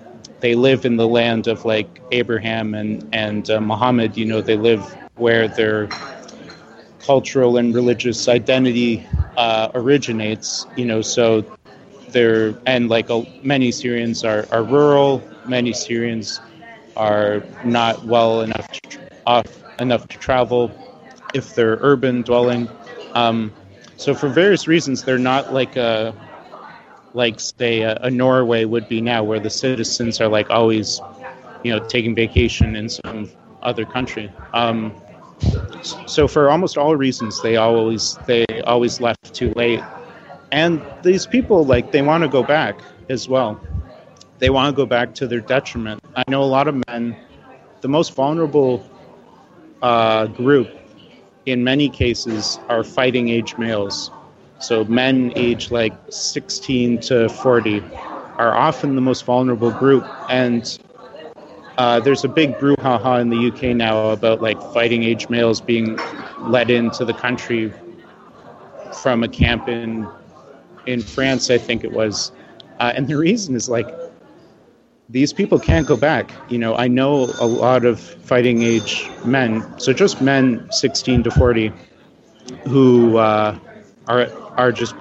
they 0.46 0.54
live 0.54 0.84
in 0.84 0.94
the 0.94 1.08
land 1.08 1.48
of 1.48 1.64
like 1.64 1.88
Abraham 2.12 2.72
and 2.72 3.04
and 3.12 3.50
uh, 3.50 3.60
Muhammad. 3.60 4.16
You 4.16 4.26
know, 4.26 4.40
they 4.40 4.56
live 4.56 4.80
where 5.16 5.48
their 5.48 5.88
cultural 7.00 7.56
and 7.56 7.74
religious 7.74 8.28
identity 8.28 9.04
uh, 9.36 9.70
originates. 9.74 10.64
You 10.76 10.84
know, 10.84 11.02
so 11.02 11.44
there 12.10 12.54
and 12.64 12.88
like 12.88 13.10
uh, 13.10 13.22
many 13.42 13.72
Syrians 13.72 14.22
are, 14.22 14.46
are 14.52 14.62
rural. 14.62 15.20
Many 15.46 15.72
Syrians 15.72 16.40
are 16.96 17.42
not 17.64 18.04
well 18.04 18.42
enough 18.42 18.70
to, 18.70 19.00
off 19.26 19.48
enough 19.80 20.06
to 20.06 20.16
travel 20.16 20.70
if 21.34 21.56
they're 21.56 21.78
urban 21.80 22.22
dwelling. 22.22 22.68
Um, 23.14 23.52
so 23.96 24.14
for 24.14 24.28
various 24.28 24.68
reasons, 24.68 25.02
they're 25.02 25.18
not 25.18 25.52
like 25.52 25.74
a 25.74 26.14
like 27.16 27.40
say 27.40 27.80
a, 27.80 27.96
a, 28.02 28.10
Norway 28.10 28.64
would 28.66 28.88
be 28.88 29.00
now, 29.00 29.24
where 29.24 29.40
the 29.40 29.50
citizens 29.50 30.20
are 30.20 30.28
like 30.28 30.50
always, 30.50 31.00
you 31.64 31.72
know, 31.72 31.80
taking 31.88 32.14
vacation 32.14 32.76
in 32.76 32.88
some 32.88 33.30
other 33.62 33.86
country. 33.86 34.30
Um, 34.52 34.94
so 36.06 36.28
for 36.28 36.50
almost 36.50 36.76
all 36.76 36.94
reasons, 36.94 37.42
they 37.42 37.56
always 37.56 38.16
they 38.26 38.44
always 38.66 39.00
left 39.00 39.34
too 39.34 39.52
late, 39.56 39.82
and 40.52 40.82
these 41.02 41.26
people 41.26 41.64
like 41.64 41.90
they 41.90 42.02
want 42.02 42.22
to 42.22 42.28
go 42.28 42.42
back 42.42 42.80
as 43.08 43.28
well. 43.28 43.60
They 44.38 44.50
want 44.50 44.74
to 44.74 44.76
go 44.76 44.86
back 44.86 45.14
to 45.14 45.26
their 45.26 45.40
detriment. 45.40 46.02
I 46.14 46.24
know 46.28 46.42
a 46.42 46.44
lot 46.44 46.68
of 46.68 46.82
men, 46.88 47.16
the 47.80 47.88
most 47.88 48.14
vulnerable 48.14 48.84
uh, 49.80 50.26
group 50.26 50.68
in 51.46 51.64
many 51.64 51.88
cases 51.88 52.58
are 52.68 52.84
fighting 52.84 53.28
age 53.30 53.56
males. 53.56 54.10
So 54.58 54.84
men 54.84 55.32
age 55.36 55.70
like 55.70 55.92
16 56.08 57.00
to 57.00 57.28
40 57.28 57.82
are 58.38 58.54
often 58.54 58.94
the 58.94 59.00
most 59.00 59.24
vulnerable 59.24 59.70
group. 59.70 60.04
And 60.28 60.78
uh, 61.78 62.00
there's 62.00 62.24
a 62.24 62.28
big 62.28 62.54
brouhaha 62.54 63.20
in 63.20 63.28
the 63.28 63.48
UK 63.48 63.76
now 63.76 64.10
about 64.10 64.40
like 64.40 64.60
fighting 64.72 65.02
age 65.02 65.28
males 65.28 65.60
being 65.60 65.98
let 66.40 66.70
into 66.70 67.04
the 67.04 67.14
country 67.14 67.72
from 69.02 69.22
a 69.22 69.28
camp 69.28 69.68
in 69.68 70.08
in 70.86 71.02
France, 71.02 71.50
I 71.50 71.58
think 71.58 71.84
it 71.84 71.92
was. 71.92 72.32
Uh, 72.78 72.92
and 72.94 73.08
the 73.08 73.16
reason 73.16 73.56
is 73.56 73.68
like 73.68 73.88
these 75.08 75.32
people 75.32 75.58
can't 75.58 75.86
go 75.86 75.96
back. 75.96 76.30
You 76.48 76.58
know, 76.58 76.76
I 76.76 76.88
know 76.88 77.24
a 77.40 77.46
lot 77.46 77.84
of 77.84 78.00
fighting 78.00 78.62
age 78.62 79.08
men, 79.24 79.64
so 79.78 79.92
just 79.92 80.20
men 80.20 80.66
16 80.70 81.24
to 81.24 81.30
40, 81.30 81.72
who 82.68 83.16
uh, 83.18 83.58
are 84.08 84.30
are 84.56 84.72
just 84.72 84.94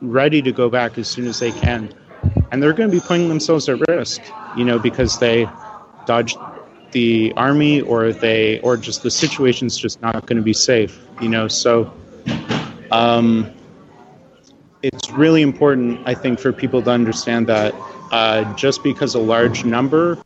ready 0.00 0.42
to 0.42 0.52
go 0.52 0.68
back 0.68 0.98
as 0.98 1.08
soon 1.08 1.26
as 1.26 1.38
they 1.38 1.52
can, 1.52 1.92
and 2.50 2.62
they're 2.62 2.72
going 2.72 2.90
to 2.90 2.96
be 2.96 3.00
putting 3.00 3.28
themselves 3.28 3.68
at 3.68 3.78
risk. 3.88 4.20
You 4.56 4.64
know, 4.64 4.78
because 4.78 5.18
they 5.18 5.48
dodged 6.06 6.38
the 6.92 7.32
army 7.36 7.80
or 7.80 8.12
they 8.12 8.60
or 8.60 8.76
just 8.76 9.02
the 9.02 9.10
situation's 9.10 9.76
just 9.76 10.00
not 10.02 10.26
going 10.26 10.36
to 10.36 10.42
be 10.42 10.54
safe. 10.54 10.98
You 11.20 11.28
know, 11.28 11.48
so. 11.48 11.92
Um, 12.92 13.52
it's 14.82 15.10
really 15.10 15.42
important, 15.42 16.00
I 16.06 16.14
think, 16.14 16.38
for 16.38 16.52
people 16.52 16.80
to 16.82 16.90
understand 16.90 17.48
that 17.48 17.74
uh, 18.12 18.54
just 18.54 18.84
because 18.84 19.14
a 19.14 19.18
large 19.18 19.64
number 19.64 20.18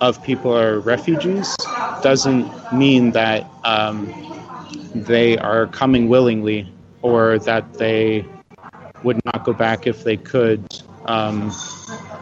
of 0.00 0.22
people 0.22 0.56
are 0.56 0.80
refugees 0.80 1.54
doesn't 2.02 2.50
mean 2.72 3.12
that 3.12 3.46
um, 3.64 4.12
they 4.94 5.38
are 5.38 5.66
coming 5.68 6.08
willingly 6.08 6.68
or 7.02 7.38
that 7.40 7.74
they 7.74 8.24
would 9.02 9.20
not 9.24 9.44
go 9.44 9.52
back 9.52 9.86
if 9.86 10.04
they 10.04 10.16
could. 10.16 10.64
Um, 11.06 11.52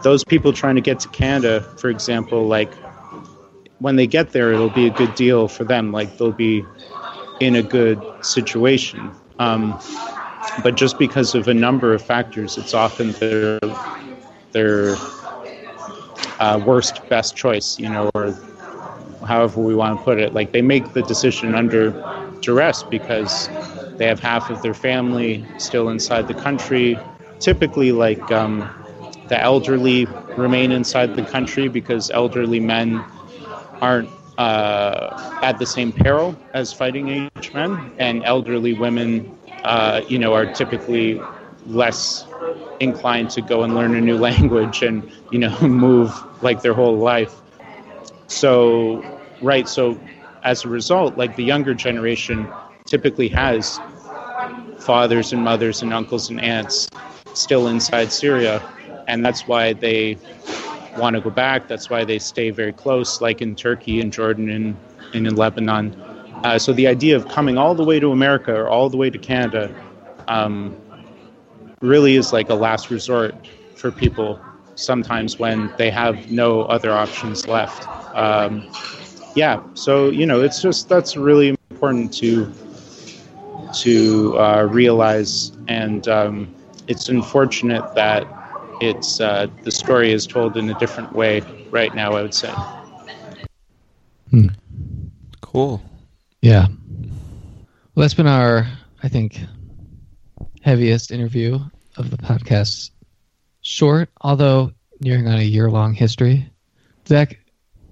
those 0.03 0.23
people 0.23 0.51
trying 0.51 0.75
to 0.75 0.81
get 0.81 0.99
to 1.01 1.09
Canada, 1.09 1.61
for 1.77 1.89
example, 1.89 2.47
like 2.47 2.73
when 3.79 3.95
they 3.95 4.07
get 4.07 4.31
there, 4.31 4.51
it'll 4.51 4.69
be 4.69 4.87
a 4.87 4.91
good 4.91 5.13
deal 5.15 5.47
for 5.47 5.63
them. 5.63 5.91
Like 5.91 6.17
they'll 6.17 6.31
be 6.31 6.65
in 7.39 7.55
a 7.55 7.63
good 7.63 8.01
situation. 8.21 9.11
Um, 9.39 9.79
but 10.63 10.75
just 10.75 10.99
because 10.99 11.35
of 11.35 11.47
a 11.47 11.53
number 11.53 11.93
of 11.93 12.01
factors, 12.01 12.57
it's 12.57 12.73
often 12.73 13.11
their 13.13 13.59
their 14.51 14.95
uh, 16.39 16.61
worst 16.65 17.07
best 17.09 17.35
choice, 17.35 17.79
you 17.79 17.89
know, 17.89 18.09
or 18.13 18.33
however 19.25 19.61
we 19.61 19.75
want 19.75 19.97
to 19.97 20.03
put 20.03 20.19
it. 20.19 20.33
Like 20.33 20.51
they 20.51 20.61
make 20.61 20.93
the 20.93 21.01
decision 21.03 21.55
under 21.55 21.91
duress 22.41 22.83
because 22.83 23.47
they 23.97 24.07
have 24.07 24.19
half 24.19 24.49
of 24.49 24.61
their 24.61 24.73
family 24.73 25.45
still 25.57 25.89
inside 25.89 26.27
the 26.27 26.33
country. 26.33 26.97
Typically, 27.39 27.91
like 27.91 28.31
um, 28.31 28.67
the 29.27 29.39
elderly 29.39 30.05
remain 30.37 30.71
inside 30.71 31.15
the 31.15 31.23
country 31.23 31.67
because 31.67 32.09
elderly 32.11 32.59
men 32.59 33.03
aren't 33.81 34.09
uh, 34.37 35.39
at 35.41 35.57
the 35.59 35.65
same 35.65 35.91
peril 35.91 36.35
as 36.53 36.73
fighting 36.73 37.09
age 37.09 37.53
men, 37.53 37.91
and 37.97 38.23
elderly 38.23 38.73
women, 38.73 39.29
uh, 39.63 40.01
you 40.07 40.17
know, 40.17 40.33
are 40.33 40.45
typically 40.45 41.21
less 41.65 42.25
inclined 42.79 43.29
to 43.31 43.41
go 43.41 43.63
and 43.63 43.75
learn 43.75 43.95
a 43.95 44.01
new 44.01 44.17
language 44.29 44.81
and 44.81 45.09
you 45.31 45.39
know 45.39 45.59
move 45.61 46.11
like 46.41 46.61
their 46.61 46.73
whole 46.73 46.97
life 46.97 47.41
so 48.27 49.03
right 49.41 49.67
so 49.67 49.99
as 50.43 50.63
a 50.65 50.67
result 50.69 51.17
like 51.17 51.35
the 51.35 51.43
younger 51.43 51.73
generation 51.73 52.47
typically 52.91 53.29
has 53.29 53.79
fathers 54.79 55.31
and 55.31 55.41
mothers 55.41 55.81
and 55.81 55.93
uncles 55.93 56.29
and 56.29 56.41
aunts 56.41 56.89
still 57.33 57.67
inside 57.67 58.11
Syria 58.11 58.61
and 59.07 59.25
that's 59.25 59.47
why 59.47 59.71
they 59.71 60.17
want 60.97 61.15
to 61.15 61.21
go 61.21 61.29
back 61.29 61.69
that's 61.69 61.89
why 61.89 62.03
they 62.03 62.19
stay 62.19 62.49
very 62.49 62.73
close 62.73 63.21
like 63.21 63.41
in 63.41 63.55
Turkey 63.55 64.01
and 64.01 64.11
Jordan 64.11 64.49
and, 64.49 64.75
and 65.13 65.25
in 65.25 65.35
Lebanon 65.35 65.95
uh, 66.43 66.59
so 66.59 66.73
the 66.73 66.87
idea 66.87 67.15
of 67.15 67.29
coming 67.29 67.57
all 67.57 67.73
the 67.75 67.85
way 67.85 67.97
to 67.97 68.11
America 68.11 68.53
or 68.53 68.67
all 68.67 68.89
the 68.89 68.97
way 68.97 69.09
to 69.09 69.17
Canada 69.17 69.73
um, 70.27 70.75
really 71.79 72.17
is 72.17 72.33
like 72.33 72.49
a 72.49 72.55
last 72.55 72.89
resort 72.89 73.33
for 73.75 73.89
people 73.89 74.37
sometimes 74.75 75.39
when 75.39 75.73
they 75.77 75.89
have 75.89 76.31
no 76.31 76.63
other 76.63 76.91
options 76.91 77.47
left. 77.47 77.87
Um, 78.15 78.69
yeah, 79.35 79.61
so 79.75 80.09
you 80.09 80.25
know, 80.25 80.41
it's 80.41 80.61
just 80.61 80.89
that's 80.89 81.15
really 81.15 81.55
important 81.69 82.13
to 82.15 82.51
to 83.73 84.37
uh, 84.37 84.67
realize, 84.69 85.51
and 85.67 86.07
um, 86.07 86.53
it's 86.87 87.09
unfortunate 87.09 87.83
that 87.95 88.27
it's 88.81 89.19
uh, 89.19 89.47
the 89.63 89.71
story 89.71 90.11
is 90.11 90.25
told 90.25 90.57
in 90.57 90.69
a 90.69 90.77
different 90.79 91.13
way 91.13 91.41
right 91.69 91.93
now. 91.95 92.13
I 92.13 92.21
would 92.21 92.33
say. 92.33 92.53
Hmm. 94.29 94.47
Cool. 95.41 95.81
Yeah. 96.41 96.67
Well, 97.93 98.03
that's 98.03 98.13
been 98.13 98.27
our, 98.27 98.65
I 99.03 99.09
think, 99.09 99.39
heaviest 100.61 101.11
interview 101.11 101.59
of 101.97 102.09
the 102.09 102.17
podcast. 102.17 102.91
Short, 103.61 104.09
although 104.21 104.71
nearing 105.01 105.27
on 105.27 105.39
a 105.39 105.43
year 105.43 105.69
long 105.69 105.93
history. 105.93 106.49
Zach, 107.07 107.37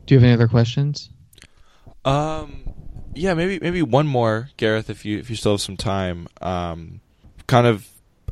do 0.05 0.15
you 0.15 0.19
have 0.19 0.23
any 0.23 0.33
other 0.33 0.47
questions? 0.47 1.09
Um, 2.05 2.68
yeah, 3.13 3.33
maybe 3.33 3.59
maybe 3.59 3.81
one 3.81 4.07
more, 4.07 4.49
Gareth, 4.57 4.89
if 4.89 5.05
you 5.05 5.17
if 5.17 5.29
you 5.29 5.35
still 5.35 5.53
have 5.53 5.61
some 5.61 5.77
time. 5.77 6.27
Um, 6.41 7.01
kind 7.47 7.65
of 7.65 7.87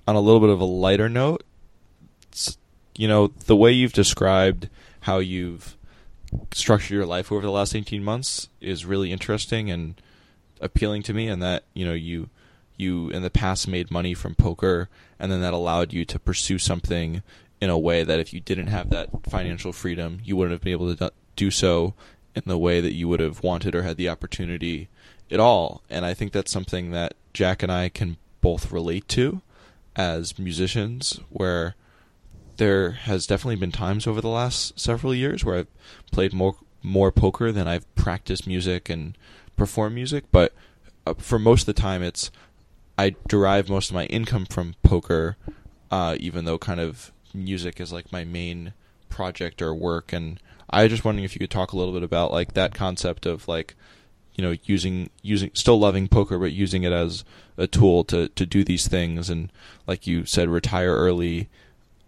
on 0.07 0.15
a 0.15 0.21
little 0.21 0.39
bit 0.39 0.49
of 0.49 0.61
a 0.61 0.65
lighter 0.65 1.09
note. 1.09 1.43
you 2.95 3.07
know, 3.07 3.27
the 3.27 3.55
way 3.55 3.71
you've 3.71 3.93
described 3.93 4.69
how 5.01 5.19
you've 5.19 5.77
structured 6.53 6.91
your 6.91 7.05
life 7.05 7.31
over 7.31 7.41
the 7.41 7.51
last 7.51 7.75
18 7.75 8.03
months 8.03 8.49
is 8.59 8.85
really 8.85 9.11
interesting 9.11 9.71
and 9.71 10.01
appealing 10.59 11.03
to 11.03 11.13
me 11.13 11.27
and 11.27 11.41
that 11.41 11.63
you 11.73 11.85
know 11.85 11.93
you 11.93 12.29
you 12.75 13.09
in 13.09 13.21
the 13.21 13.29
past 13.29 13.67
made 13.67 13.89
money 13.89 14.13
from 14.13 14.35
poker 14.35 14.89
and 15.19 15.31
then 15.31 15.41
that 15.41 15.53
allowed 15.53 15.93
you 15.93 16.03
to 16.03 16.19
pursue 16.19 16.57
something 16.57 17.21
in 17.61 17.69
a 17.69 17.77
way 17.77 18.03
that 18.03 18.19
if 18.19 18.33
you 18.33 18.39
didn't 18.39 18.67
have 18.67 18.89
that 18.89 19.09
financial 19.29 19.71
freedom 19.71 20.19
you 20.23 20.35
wouldn't 20.35 20.51
have 20.51 20.61
been 20.61 20.71
able 20.71 20.93
to 20.93 21.11
do 21.35 21.51
so 21.51 21.93
in 22.45 22.49
the 22.49 22.57
way 22.57 22.79
that 22.79 22.93
you 22.93 23.07
would 23.07 23.19
have 23.19 23.43
wanted 23.43 23.75
or 23.75 23.83
had 23.83 23.97
the 23.97 24.09
opportunity 24.09 24.87
at 25.29 25.39
all. 25.39 25.81
And 25.89 26.05
i 26.05 26.13
think 26.13 26.31
that's 26.31 26.51
something 26.51 26.91
that 26.91 27.13
jack 27.33 27.61
and 27.61 27.71
i 27.71 27.89
can 27.89 28.17
both 28.41 28.71
relate 28.71 29.07
to 29.09 29.41
as 29.95 30.37
musicians 30.37 31.19
where 31.29 31.75
there 32.57 32.91
has 32.91 33.27
definitely 33.27 33.55
been 33.55 33.71
times 33.71 34.05
over 34.05 34.21
the 34.21 34.27
last 34.27 34.79
several 34.79 35.13
years 35.13 35.43
where 35.43 35.57
I've 35.57 35.67
played 36.11 36.33
more 36.33 36.55
more 36.83 37.11
poker 37.11 37.51
than 37.51 37.67
I've 37.67 37.93
practiced 37.95 38.47
music 38.47 38.89
and 38.89 39.17
performed 39.55 39.95
music, 39.95 40.25
but 40.31 40.53
uh, 41.05 41.15
for 41.17 41.39
most 41.39 41.61
of 41.61 41.75
the 41.75 41.81
time 41.81 42.03
it's 42.03 42.31
I 42.97 43.15
derive 43.27 43.69
most 43.69 43.89
of 43.89 43.95
my 43.95 44.05
income 44.05 44.45
from 44.45 44.75
poker, 44.83 45.37
uh, 45.91 46.15
even 46.19 46.45
though 46.45 46.57
kind 46.57 46.79
of 46.79 47.11
music 47.33 47.79
is 47.79 47.91
like 47.91 48.11
my 48.11 48.23
main 48.23 48.73
project 49.09 49.61
or 49.61 49.73
work. 49.73 50.13
And 50.13 50.39
I 50.69 50.83
was 50.83 50.91
just 50.91 51.05
wondering 51.05 51.25
if 51.25 51.35
you 51.35 51.39
could 51.39 51.51
talk 51.51 51.71
a 51.71 51.77
little 51.77 51.93
bit 51.93 52.03
about 52.03 52.31
like 52.31 52.53
that 52.53 52.73
concept 52.73 53.25
of 53.25 53.47
like, 53.47 53.75
you 54.35 54.43
know, 54.43 54.55
using 54.65 55.09
using 55.23 55.49
still 55.53 55.79
loving 55.79 56.07
poker, 56.07 56.37
but 56.37 56.51
using 56.51 56.83
it 56.83 56.91
as 56.91 57.23
a 57.57 57.65
tool 57.67 58.03
to 58.05 58.27
to 58.29 58.45
do 58.45 58.63
these 58.63 58.87
things, 58.87 59.29
and 59.29 59.51
like 59.87 60.05
you 60.05 60.25
said, 60.25 60.47
retire 60.47 60.95
early 60.95 61.49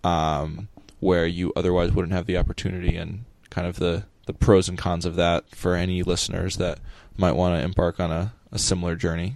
um, 0.03 0.67
where 0.99 1.25
you 1.25 1.51
otherwise 1.55 1.91
wouldn't 1.91 2.13
have 2.13 2.27
the 2.27 2.38
opportunity, 2.38 2.95
and 2.95 3.25
kind 3.49 3.67
of 3.67 3.77
the, 3.77 4.05
the 4.25 4.33
pros 4.33 4.69
and 4.69 4.77
cons 4.77 5.05
of 5.05 5.15
that 5.15 5.49
for 5.55 5.75
any 5.75 6.03
listeners 6.03 6.57
that 6.57 6.79
might 7.17 7.35
want 7.35 7.55
to 7.55 7.63
embark 7.63 7.99
on 7.99 8.12
a, 8.12 8.33
a 8.51 8.59
similar 8.59 8.95
journey? 8.95 9.35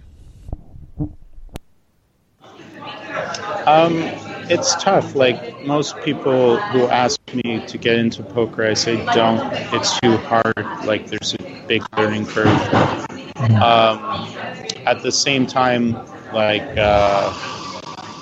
Um, 3.66 4.02
it's 4.50 4.74
tough. 4.82 5.14
Like 5.14 5.36
most 5.64 6.00
people 6.02 6.56
who 6.56 6.86
ask 6.88 7.18
me 7.32 7.60
to 7.66 7.78
get 7.78 7.96
into 7.98 8.22
poker, 8.22 8.64
I 8.66 8.74
say 8.74 8.96
don't. 9.14 9.40
It's 9.72 9.98
too 10.00 10.16
hard. 10.18 10.52
Like 10.86 11.08
there's 11.08 11.34
a 11.34 11.66
big 11.66 11.82
learning 11.96 12.26
curve. 12.26 12.48
Um, 13.62 13.98
at 14.86 15.00
the 15.02 15.10
same 15.12 15.46
time, 15.46 15.92
like 16.32 16.62
uh, 16.76 17.32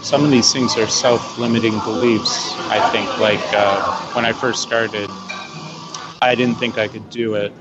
some 0.03 0.25
of 0.25 0.31
these 0.31 0.53
things 0.53 0.77
are 0.77 0.87
self-limiting 0.89 1.79
beliefs. 1.81 2.55
I 2.71 2.81
think, 2.91 3.09
like 3.19 3.41
uh, 3.53 4.13
when 4.15 4.25
I 4.25 4.33
first 4.33 4.63
started, 4.63 5.09
I 6.23 6.35
didn't 6.37 6.57
think 6.57 6.79
I 6.79 6.89
could 6.89 7.09
do 7.11 7.35
it, 7.35 7.53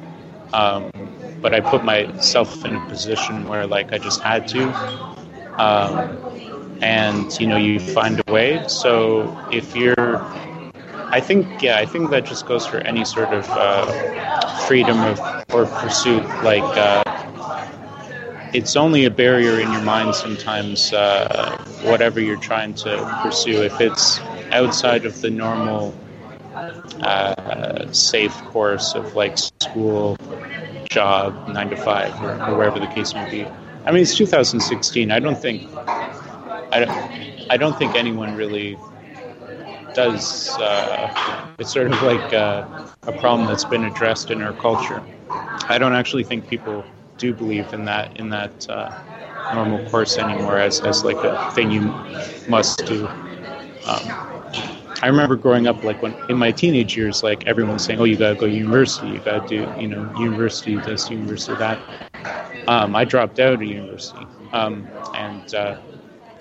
um, 0.54 0.92
but 1.42 1.54
I 1.54 1.60
put 1.60 1.84
myself 1.84 2.66
in 2.66 2.76
a 2.76 2.86
position 2.88 3.48
where, 3.48 3.66
like, 3.68 3.94
I 3.94 3.98
just 3.98 4.22
had 4.22 4.48
to. 4.50 4.64
Um, 5.60 6.18
and 6.82 7.40
you 7.40 7.48
know, 7.48 7.58
you 7.58 7.80
find 7.80 8.22
a 8.28 8.32
way. 8.32 8.68
So 8.68 9.38
if 9.52 9.76
you're, 9.76 10.18
I 11.12 11.22
think, 11.22 11.62
yeah, 11.62 11.78
I 11.78 11.86
think 11.86 12.10
that 12.10 12.26
just 12.26 12.46
goes 12.46 12.66
for 12.66 12.78
any 12.80 13.06
sort 13.06 13.34
of 13.34 13.48
uh, 13.50 13.86
freedom 14.68 15.00
of 15.04 15.20
or 15.54 15.66
pursuit, 15.66 16.24
like. 16.44 16.64
Uh, 16.78 17.04
it's 18.54 18.76
only 18.76 19.06
a 19.06 19.10
barrier 19.10 19.62
in 19.62 19.72
your 19.72 19.82
mind 19.82 20.14
sometimes, 20.14 20.92
uh, 20.92 21.58
whatever 21.84 22.20
you're 22.20 22.36
trying 22.36 22.74
to 22.74 23.20
pursue. 23.22 23.64
If 23.64 23.80
it's 23.80 24.20
outside 24.52 25.06
of 25.06 25.22
the 25.22 25.30
normal 25.30 25.94
uh, 27.02 27.92
safe 27.94 28.34
course 28.46 28.94
of 28.94 29.16
like 29.16 29.38
school, 29.38 30.18
job, 30.86 31.48
nine 31.48 31.70
to 31.70 31.78
five, 31.78 32.14
or, 32.22 32.32
or, 32.46 32.58
wherever 32.58 32.80
the 32.80 32.88
case 32.88 33.14
may 33.14 33.30
be. 33.32 33.46
I 33.86 33.92
mean, 33.92 34.02
it's 34.02 34.16
2016. 34.16 35.12
I 35.12 35.20
don't 35.20 35.38
think 35.42 35.64
I 36.72 36.80
don't, 36.86 37.46
I 37.50 37.58
don't 37.58 37.78
think 37.78 37.96
anyone 37.96 38.36
really 38.36 38.78
does. 39.94 40.58
Uh, 40.60 41.56
it's 41.60 41.72
sort 41.72 41.92
of 41.92 42.02
like 42.04 42.34
uh, 42.34 42.66
a 43.08 43.12
problem 43.14 43.48
that's 43.48 43.66
been 43.66 43.84
addressed 43.86 44.32
in 44.32 44.42
our 44.42 44.54
culture. 44.54 45.02
I 45.70 45.78
don't 45.78 45.94
actually 45.94 46.24
think 46.24 46.48
people 46.48 46.84
do 47.18 47.34
believe 47.34 47.74
in 47.74 47.86
that 47.86 48.18
in 48.20 48.30
that 48.30 48.68
uh, 48.70 48.90
normal 49.54 49.88
course 49.90 50.18
anymore 50.18 50.58
as, 50.58 50.82
as 50.82 51.04
like 51.04 51.18
a 51.18 51.52
thing 51.52 51.72
you 51.72 51.82
must 52.48 52.86
do. 52.86 53.08
Um, 53.08 54.06
I 55.04 55.08
remember 55.08 55.36
growing 55.36 55.68
up, 55.68 55.84
like 55.84 56.02
when 56.02 56.16
in 56.30 56.38
my 56.38 56.52
teenage 56.52 56.96
years, 56.96 57.24
like 57.24 57.48
everyone 57.48 57.80
saying, 57.80 58.00
"Oh, 58.00 58.04
you 58.04 58.18
gotta 58.18 58.36
go 58.36 58.48
to 58.48 58.54
university. 58.54 59.08
You 59.10 59.20
gotta 59.20 59.48
do, 59.48 59.68
you 59.80 59.88
know, 59.88 60.12
university 60.20 60.76
this, 60.78 61.10
university 61.10 61.56
that." 61.56 61.80
Um, 62.68 62.96
I 62.96 63.04
dropped 63.04 63.40
out 63.40 63.54
of 63.54 63.64
university, 63.64 64.26
um, 64.54 64.88
and 65.16 65.54
uh, 65.56 65.78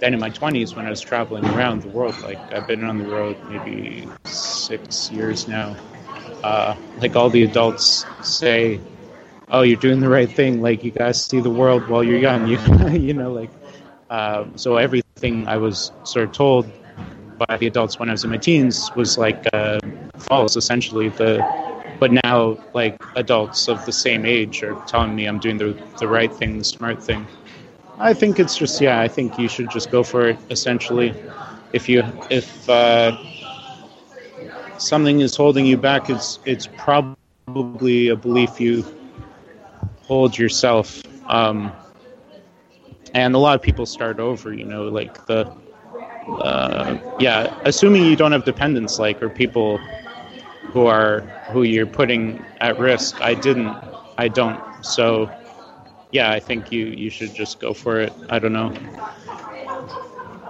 then 0.00 0.14
in 0.14 0.20
my 0.20 0.30
twenties, 0.30 0.74
when 0.74 0.86
I 0.86 0.90
was 0.90 1.00
traveling 1.00 1.44
around 1.44 1.82
the 1.82 1.88
world, 1.88 2.18
like 2.22 2.38
I've 2.52 2.66
been 2.66 2.84
on 2.84 2.98
the 2.98 3.08
road 3.08 3.36
maybe 3.48 4.08
six 4.24 5.10
years 5.10 5.46
now. 5.48 5.76
Uh, 6.42 6.74
like 6.98 7.16
all 7.16 7.28
the 7.30 7.42
adults 7.44 8.06
say, 8.22 8.80
oh, 9.50 9.62
you're 9.62 9.78
doing 9.80 10.00
the 10.00 10.08
right 10.08 10.30
thing. 10.30 10.62
Like 10.62 10.82
you 10.84 10.90
guys 10.90 11.22
see 11.22 11.40
the 11.40 11.50
world 11.50 11.88
while 11.88 12.02
you're 12.02 12.18
young. 12.18 12.46
You 12.46 12.58
you 12.90 13.14
know 13.14 13.32
like 13.32 13.50
um, 14.10 14.56
so 14.56 14.76
everything 14.76 15.46
I 15.46 15.56
was 15.56 15.92
sort 16.04 16.24
of 16.26 16.32
told 16.32 16.70
by 17.48 17.56
the 17.56 17.66
adults 17.66 17.98
when 17.98 18.08
I 18.08 18.12
was 18.12 18.24
in 18.24 18.30
my 18.30 18.36
teens 18.38 18.90
was 18.96 19.18
like 19.18 19.46
uh, 19.52 19.78
false 20.18 20.56
essentially. 20.56 21.08
The 21.10 21.40
but 22.00 22.10
now 22.24 22.58
like 22.74 22.96
adults 23.16 23.68
of 23.68 23.84
the 23.84 23.92
same 23.92 24.24
age 24.24 24.62
are 24.62 24.74
telling 24.86 25.14
me 25.14 25.26
I'm 25.26 25.38
doing 25.38 25.58
the 25.58 25.76
the 25.98 26.08
right 26.08 26.32
thing, 26.32 26.58
the 26.58 26.64
smart 26.64 27.02
thing. 27.02 27.26
I 28.00 28.14
think 28.14 28.38
it's 28.40 28.56
just 28.56 28.80
yeah. 28.80 29.00
I 29.00 29.08
think 29.08 29.38
you 29.38 29.48
should 29.48 29.70
just 29.70 29.90
go 29.90 30.02
for 30.02 30.28
it. 30.28 30.38
Essentially, 30.50 31.14
if 31.72 31.88
you 31.88 32.02
if 32.30 32.68
uh, 32.68 33.16
something 34.78 35.20
is 35.20 35.36
holding 35.36 35.66
you 35.66 35.76
back, 35.76 36.08
it's 36.10 36.38
it's 36.46 36.66
probably 36.76 38.08
a 38.08 38.16
belief 38.16 38.60
you 38.60 38.84
hold 40.10 40.36
yourself. 40.38 41.02
Um, 41.28 41.72
and 43.14 43.34
a 43.34 43.38
lot 43.38 43.54
of 43.54 43.62
people 43.62 43.86
start 43.86 44.18
over, 44.20 44.52
you 44.52 44.64
know, 44.64 44.84
like 44.84 45.26
the, 45.26 45.52
uh, 46.28 46.98
yeah, 47.18 47.54
assuming 47.64 48.04
you 48.04 48.16
don't 48.16 48.32
have 48.32 48.44
dependents, 48.44 48.98
like, 48.98 49.22
or 49.22 49.28
people 49.28 49.78
who 50.72 50.86
are, 50.86 51.20
who 51.52 51.62
you're 51.62 51.86
putting 51.86 52.44
at 52.60 52.78
risk. 52.78 53.20
I 53.20 53.34
didn't, 53.34 53.76
I 54.18 54.28
don't. 54.28 54.60
So, 54.84 55.30
yeah, 56.12 56.30
I 56.30 56.40
think 56.40 56.72
you, 56.72 56.86
you 56.86 57.10
should 57.10 57.34
just 57.34 57.60
go 57.60 57.72
for 57.72 58.00
it. 58.00 58.12
I 58.28 58.38
don't 58.38 58.52
know. 58.52 58.72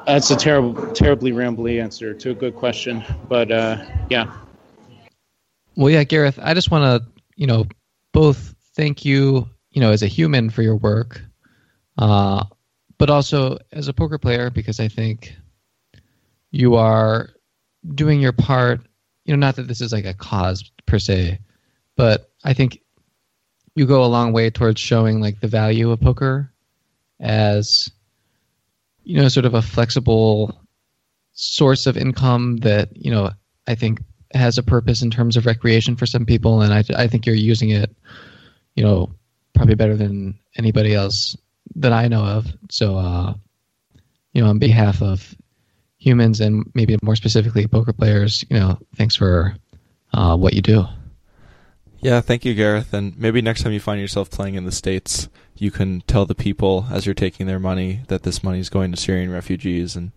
That's 0.07 0.31
a 0.31 0.37
terrible, 0.37 0.93
terribly 0.93 1.33
rambly 1.33 1.81
answer 1.81 2.15
to 2.15 2.31
a 2.31 2.35
good 2.35 2.57
question, 2.57 3.05
but 3.29 3.51
uh, 3.51 3.85
yeah. 4.09 4.33
Well, 5.77 5.91
yeah, 5.91 6.05
Gareth, 6.05 6.39
I 6.43 6.55
just 6.55 6.71
want 6.71 6.85
to, 6.85 7.23
you 7.37 7.47
know, 7.47 7.67
both 8.13 8.55
thank 8.75 9.05
you, 9.05 9.49
you 9.71 9.81
know, 9.81 9.93
as 9.93 10.03
a 10.03 10.07
human 10.07 10.51
for 10.51 10.63
your 10.63 10.77
work, 10.77 11.23
uh, 11.99 12.45
but 12.99 13.11
also 13.11 13.59
as 13.73 13.89
a 13.89 13.93
poker 13.93 14.19
player 14.19 14.51
because 14.51 14.81
I 14.81 14.89
think 14.89 15.37
you 16.51 16.75
are 16.75 17.31
doing 17.95 18.21
your 18.21 18.33
part. 18.33 18.81
You 19.25 19.37
know, 19.37 19.47
not 19.47 19.57
that 19.57 19.69
this 19.69 19.81
is 19.81 19.93
like 19.93 20.07
a 20.07 20.15
cause 20.15 20.71
per 20.87 20.99
se, 20.99 21.39
but 21.97 22.31
I 22.43 22.53
think 22.53 22.81
you 23.75 23.87
go 23.87 24.05
a 24.05 24.07
long 24.07 24.33
way 24.33 24.51
towards 24.51 24.81
showing 24.81 25.21
like 25.21 25.41
the 25.41 25.49
value 25.49 25.91
of 25.91 26.01
poker 26.01 26.51
as 27.21 27.91
you 29.05 29.17
know 29.21 29.29
sort 29.29 29.47
of 29.47 29.55
a 29.55 29.63
flexible 29.63 30.61
source 31.33 31.87
of 31.87 31.97
income 31.97 32.59
that 32.59 32.97
you 32.97 33.11
know 33.11 33.31
I 33.67 33.75
think 33.75 34.01
has 34.33 34.59
a 34.59 34.63
purpose 34.63 35.03
in 35.03 35.11
terms 35.11 35.37
of 35.37 35.47
recreation 35.47 35.97
for 35.97 36.07
some 36.07 36.25
people, 36.25 36.63
and 36.63 36.73
I 36.73 36.85
I 36.97 37.07
think 37.09 37.27
you're 37.27 37.35
using 37.35 37.71
it 37.71 37.95
you 38.75 38.87
know, 38.87 39.11
probably 39.55 39.75
better 39.75 39.97
than 39.97 40.39
anybody 40.57 40.95
else 40.95 41.37
that 41.77 41.93
I 41.93 42.09
know 42.09 42.25
of. 42.25 42.47
So, 42.71 42.97
uh, 42.97 43.35
you 44.33 44.43
know, 44.43 44.49
on 44.49 44.59
behalf 44.59 45.03
of 45.03 45.35
humans 45.99 46.41
and 46.41 46.65
maybe 46.75 46.97
more 47.03 47.17
specifically 47.17 47.67
poker 47.67 47.93
players, 47.93 48.45
you 48.49 48.59
know, 48.59 48.79
thanks 48.97 49.17
for 49.17 49.55
uh, 50.15 50.37
what 50.37 50.55
you 50.55 50.63
do. 50.63 50.85
Yeah, 52.01 52.21
thank 52.23 52.45
you, 52.45 52.55
Gareth. 52.55 52.95
And 52.95 53.19
maybe 53.19 53.43
next 53.43 53.63
time 53.63 53.73
you 53.73 53.81
find 53.81 54.01
yourself 54.01 54.31
playing 54.31 54.55
in 54.55 54.65
the 54.65 54.73
States, 54.73 55.29
you 55.57 55.71
can 55.71 56.01
tell 56.03 56.25
the 56.25 56.35
people 56.35 56.87
as 56.91 57.05
you're 57.05 57.15
taking 57.15 57.47
their 57.47 57.59
money 57.59 58.01
that 58.09 58.23
this 58.23 58.43
money 58.43 58.59
is 58.59 58.71
going 58.71 58.91
to 58.91 58.97
Syrian 58.97 59.31
refugees 59.31 59.97
and 59.97 60.13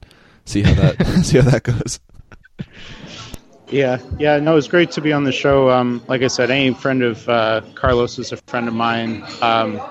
see 0.45 0.61
how 0.61 0.73
that 0.75 1.05
see 1.23 1.39
how 1.39 1.49
that 1.49 1.63
goes. 1.63 1.99
Yeah, 3.69 3.97
yeah, 4.19 4.39
no, 4.39 4.53
it 4.53 4.55
was 4.55 4.67
great 4.67 4.91
to 4.91 5.01
be 5.01 5.11
on 5.11 5.23
the 5.23 5.31
show. 5.31 5.71
Um, 5.71 6.03
like 6.07 6.21
I 6.21 6.27
said, 6.27 6.51
any 6.51 6.73
friend 6.73 7.01
of 7.01 7.27
uh, 7.27 7.61
Carlos 7.75 8.19
is 8.19 8.31
a 8.31 8.37
friend 8.37 8.67
of 8.67 8.73
mine. 8.73 9.25
Um, 9.41 9.81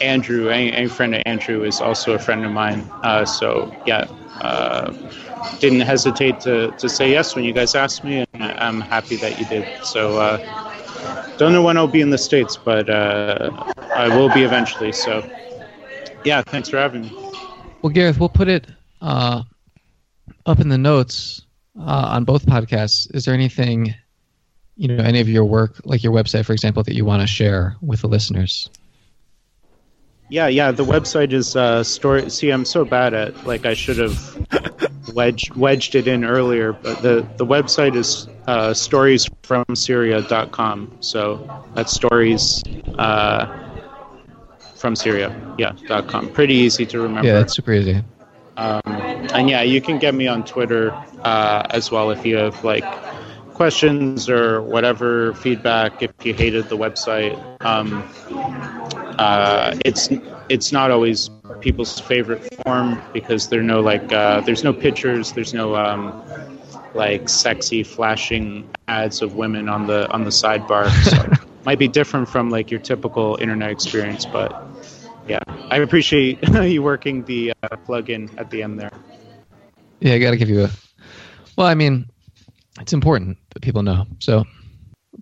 Andrew, 0.00 0.48
any, 0.48 0.72
any, 0.72 0.88
friend 0.88 1.14
of 1.14 1.22
Andrew 1.26 1.64
is 1.64 1.80
also 1.80 2.12
a 2.12 2.18
friend 2.18 2.44
of 2.44 2.52
mine. 2.52 2.88
Uh, 3.02 3.24
so 3.24 3.74
yeah, 3.86 4.06
uh, 4.40 4.92
didn't 5.58 5.80
hesitate 5.80 6.40
to, 6.40 6.70
to 6.72 6.88
say 6.88 7.10
yes 7.10 7.34
when 7.34 7.44
you 7.44 7.52
guys 7.52 7.74
asked 7.74 8.04
me, 8.04 8.18
and 8.18 8.33
I'm 8.64 8.80
happy 8.80 9.16
that 9.16 9.38
you 9.38 9.46
did. 9.46 9.84
So, 9.84 10.18
uh, 10.18 11.36
don't 11.36 11.52
know 11.52 11.62
when 11.62 11.76
I'll 11.76 11.86
be 11.86 12.00
in 12.00 12.10
the 12.10 12.18
States, 12.18 12.56
but 12.56 12.88
uh, 12.88 13.50
I 13.94 14.08
will 14.08 14.28
be 14.32 14.42
eventually. 14.42 14.92
So, 14.92 15.28
yeah, 16.24 16.42
thanks 16.42 16.68
for 16.68 16.78
having 16.78 17.02
me. 17.02 17.32
Well, 17.82 17.92
Gareth, 17.92 18.18
we'll 18.18 18.28
put 18.28 18.48
it 18.48 18.66
uh, 19.00 19.42
up 20.46 20.60
in 20.60 20.68
the 20.68 20.78
notes 20.78 21.42
uh, 21.78 22.08
on 22.12 22.24
both 22.24 22.46
podcasts. 22.46 23.14
Is 23.14 23.24
there 23.24 23.34
anything, 23.34 23.94
you 24.76 24.88
know, 24.88 25.04
any 25.04 25.20
of 25.20 25.28
your 25.28 25.44
work, 25.44 25.80
like 25.84 26.02
your 26.02 26.12
website, 26.12 26.44
for 26.46 26.52
example, 26.52 26.82
that 26.82 26.94
you 26.94 27.04
want 27.04 27.20
to 27.20 27.26
share 27.26 27.76
with 27.82 28.00
the 28.00 28.08
listeners? 28.08 28.70
Yeah, 30.30 30.46
yeah. 30.48 30.70
The 30.70 30.84
website 30.84 31.32
is 31.32 31.54
uh, 31.54 31.84
story. 31.84 32.30
See, 32.30 32.50
I'm 32.50 32.64
so 32.64 32.84
bad 32.84 33.12
at 33.12 33.46
like 33.46 33.66
I 33.66 33.74
should 33.74 33.98
have 33.98 34.83
wedged 35.12 35.54
wedged 35.54 35.94
it 35.94 36.08
in 36.08 36.24
earlier, 36.24 36.72
but 36.72 37.02
the 37.02 37.26
the 37.36 37.46
website 37.46 37.94
is 37.96 38.28
uh, 38.46 38.70
storiesfromsyria.com. 38.70 40.96
So 41.00 41.64
that's 41.74 41.92
stories 41.92 42.62
uh, 42.98 43.46
from 44.76 44.96
Syria. 44.96 45.54
Yeah, 45.58 45.72
dot 45.86 46.08
com. 46.08 46.30
Pretty 46.30 46.54
easy 46.54 46.86
to 46.86 47.00
remember. 47.00 47.28
Yeah, 47.28 47.34
that's 47.34 47.54
super 47.54 47.72
easy. 47.72 48.02
Um, 48.56 48.80
and 48.84 49.50
yeah, 49.50 49.62
you 49.62 49.80
can 49.80 49.98
get 49.98 50.14
me 50.14 50.28
on 50.28 50.44
Twitter 50.44 50.92
uh, 51.22 51.66
as 51.70 51.90
well 51.90 52.10
if 52.10 52.24
you 52.24 52.36
have 52.36 52.62
like 52.62 52.84
questions 53.54 54.28
or 54.28 54.62
whatever 54.62 55.34
feedback. 55.34 56.00
If 56.02 56.12
you 56.22 56.34
hated 56.34 56.68
the 56.68 56.76
website, 56.76 57.36
um, 57.64 58.08
uh, 59.18 59.76
it's 59.84 60.08
it's 60.48 60.72
not 60.72 60.90
always 60.90 61.30
people's 61.60 61.98
favorite 62.00 62.42
form 62.62 63.00
because 63.12 63.48
there 63.48 63.62
no 63.62 63.80
like 63.80 64.12
uh, 64.12 64.40
there's 64.40 64.64
no 64.64 64.72
pictures, 64.72 65.32
there's 65.32 65.54
no 65.54 65.74
um, 65.76 66.22
like 66.94 67.28
sexy 67.28 67.82
flashing 67.82 68.68
ads 68.88 69.22
of 69.22 69.36
women 69.36 69.68
on 69.68 69.86
the 69.86 70.10
on 70.10 70.24
the 70.24 70.30
sidebar. 70.30 70.88
So 71.04 71.46
might 71.64 71.78
be 71.78 71.88
different 71.88 72.28
from 72.28 72.50
like 72.50 72.70
your 72.70 72.80
typical 72.80 73.36
internet 73.40 73.70
experience, 73.70 74.24
but 74.26 74.52
yeah, 75.28 75.38
I 75.70 75.78
appreciate 75.78 76.38
you 76.62 76.82
working 76.82 77.24
the 77.24 77.52
uh, 77.62 77.76
plug-in 77.84 78.30
at 78.38 78.50
the 78.50 78.62
end 78.62 78.78
there. 78.78 78.90
Yeah, 80.00 80.14
I 80.14 80.18
got 80.18 80.32
to 80.32 80.36
give 80.36 80.50
you 80.50 80.64
a. 80.64 80.70
Well, 81.56 81.66
I 81.66 81.74
mean, 81.74 82.06
it's 82.80 82.92
important 82.92 83.38
that 83.54 83.62
people 83.62 83.82
know. 83.82 84.06
So, 84.18 84.44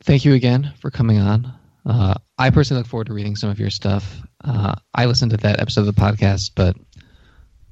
thank 0.03 0.25
you 0.25 0.35
again 0.35 0.73
for 0.81 0.91
coming 0.91 1.19
on. 1.19 1.53
Uh, 1.85 2.15
I 2.39 2.51
personally 2.51 2.81
look 2.81 2.89
forward 2.89 3.09
to 3.09 3.15
reading 3.15 3.37
some 3.37 3.51
of 3.51 3.59
your 3.59 3.71
stuff. 3.71 4.21
Uh, 4.45 4.75
I 4.95 5.07
listened 5.07 5.33
to 5.33 5.37
that 5.39 5.61
episode 5.61 5.87
of 5.87 5.95
the 5.95 6.01
podcast, 6.01 6.53
but 6.55 6.77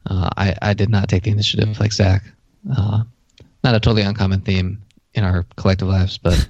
uh, 0.07 0.31
I, 0.37 0.57
I 0.61 0.75
did 0.75 0.91
not 0.91 1.09
take 1.09 1.25
the 1.25 1.31
initiative 1.31 1.79
like 1.79 1.93
Zach. 1.93 2.23
Uh, 2.77 3.05
not 3.63 3.75
a 3.75 3.81
totally 3.81 4.03
uncommon 4.03 4.41
theme 4.41 4.83
in 5.15 5.25
our 5.25 5.45
collective 5.57 5.89
lives, 5.89 6.19
but. 6.19 6.47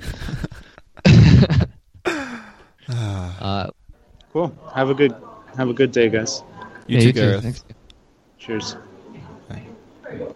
Uh, 3.41 3.71
cool. 4.33 4.55
Have 4.75 4.91
a 4.91 4.95
good 4.95 5.15
have 5.57 5.69
a 5.69 5.75
good 5.75 5.93
day, 5.93 6.09
guys. 6.09 6.43
You 6.87 6.97
yeah, 6.97 7.01
too, 7.01 7.07
you 7.07 7.13
Gareth. 7.13 7.43
Thanks. 7.43 7.65
Cheers. 8.39 8.77
Bye. 9.49 10.35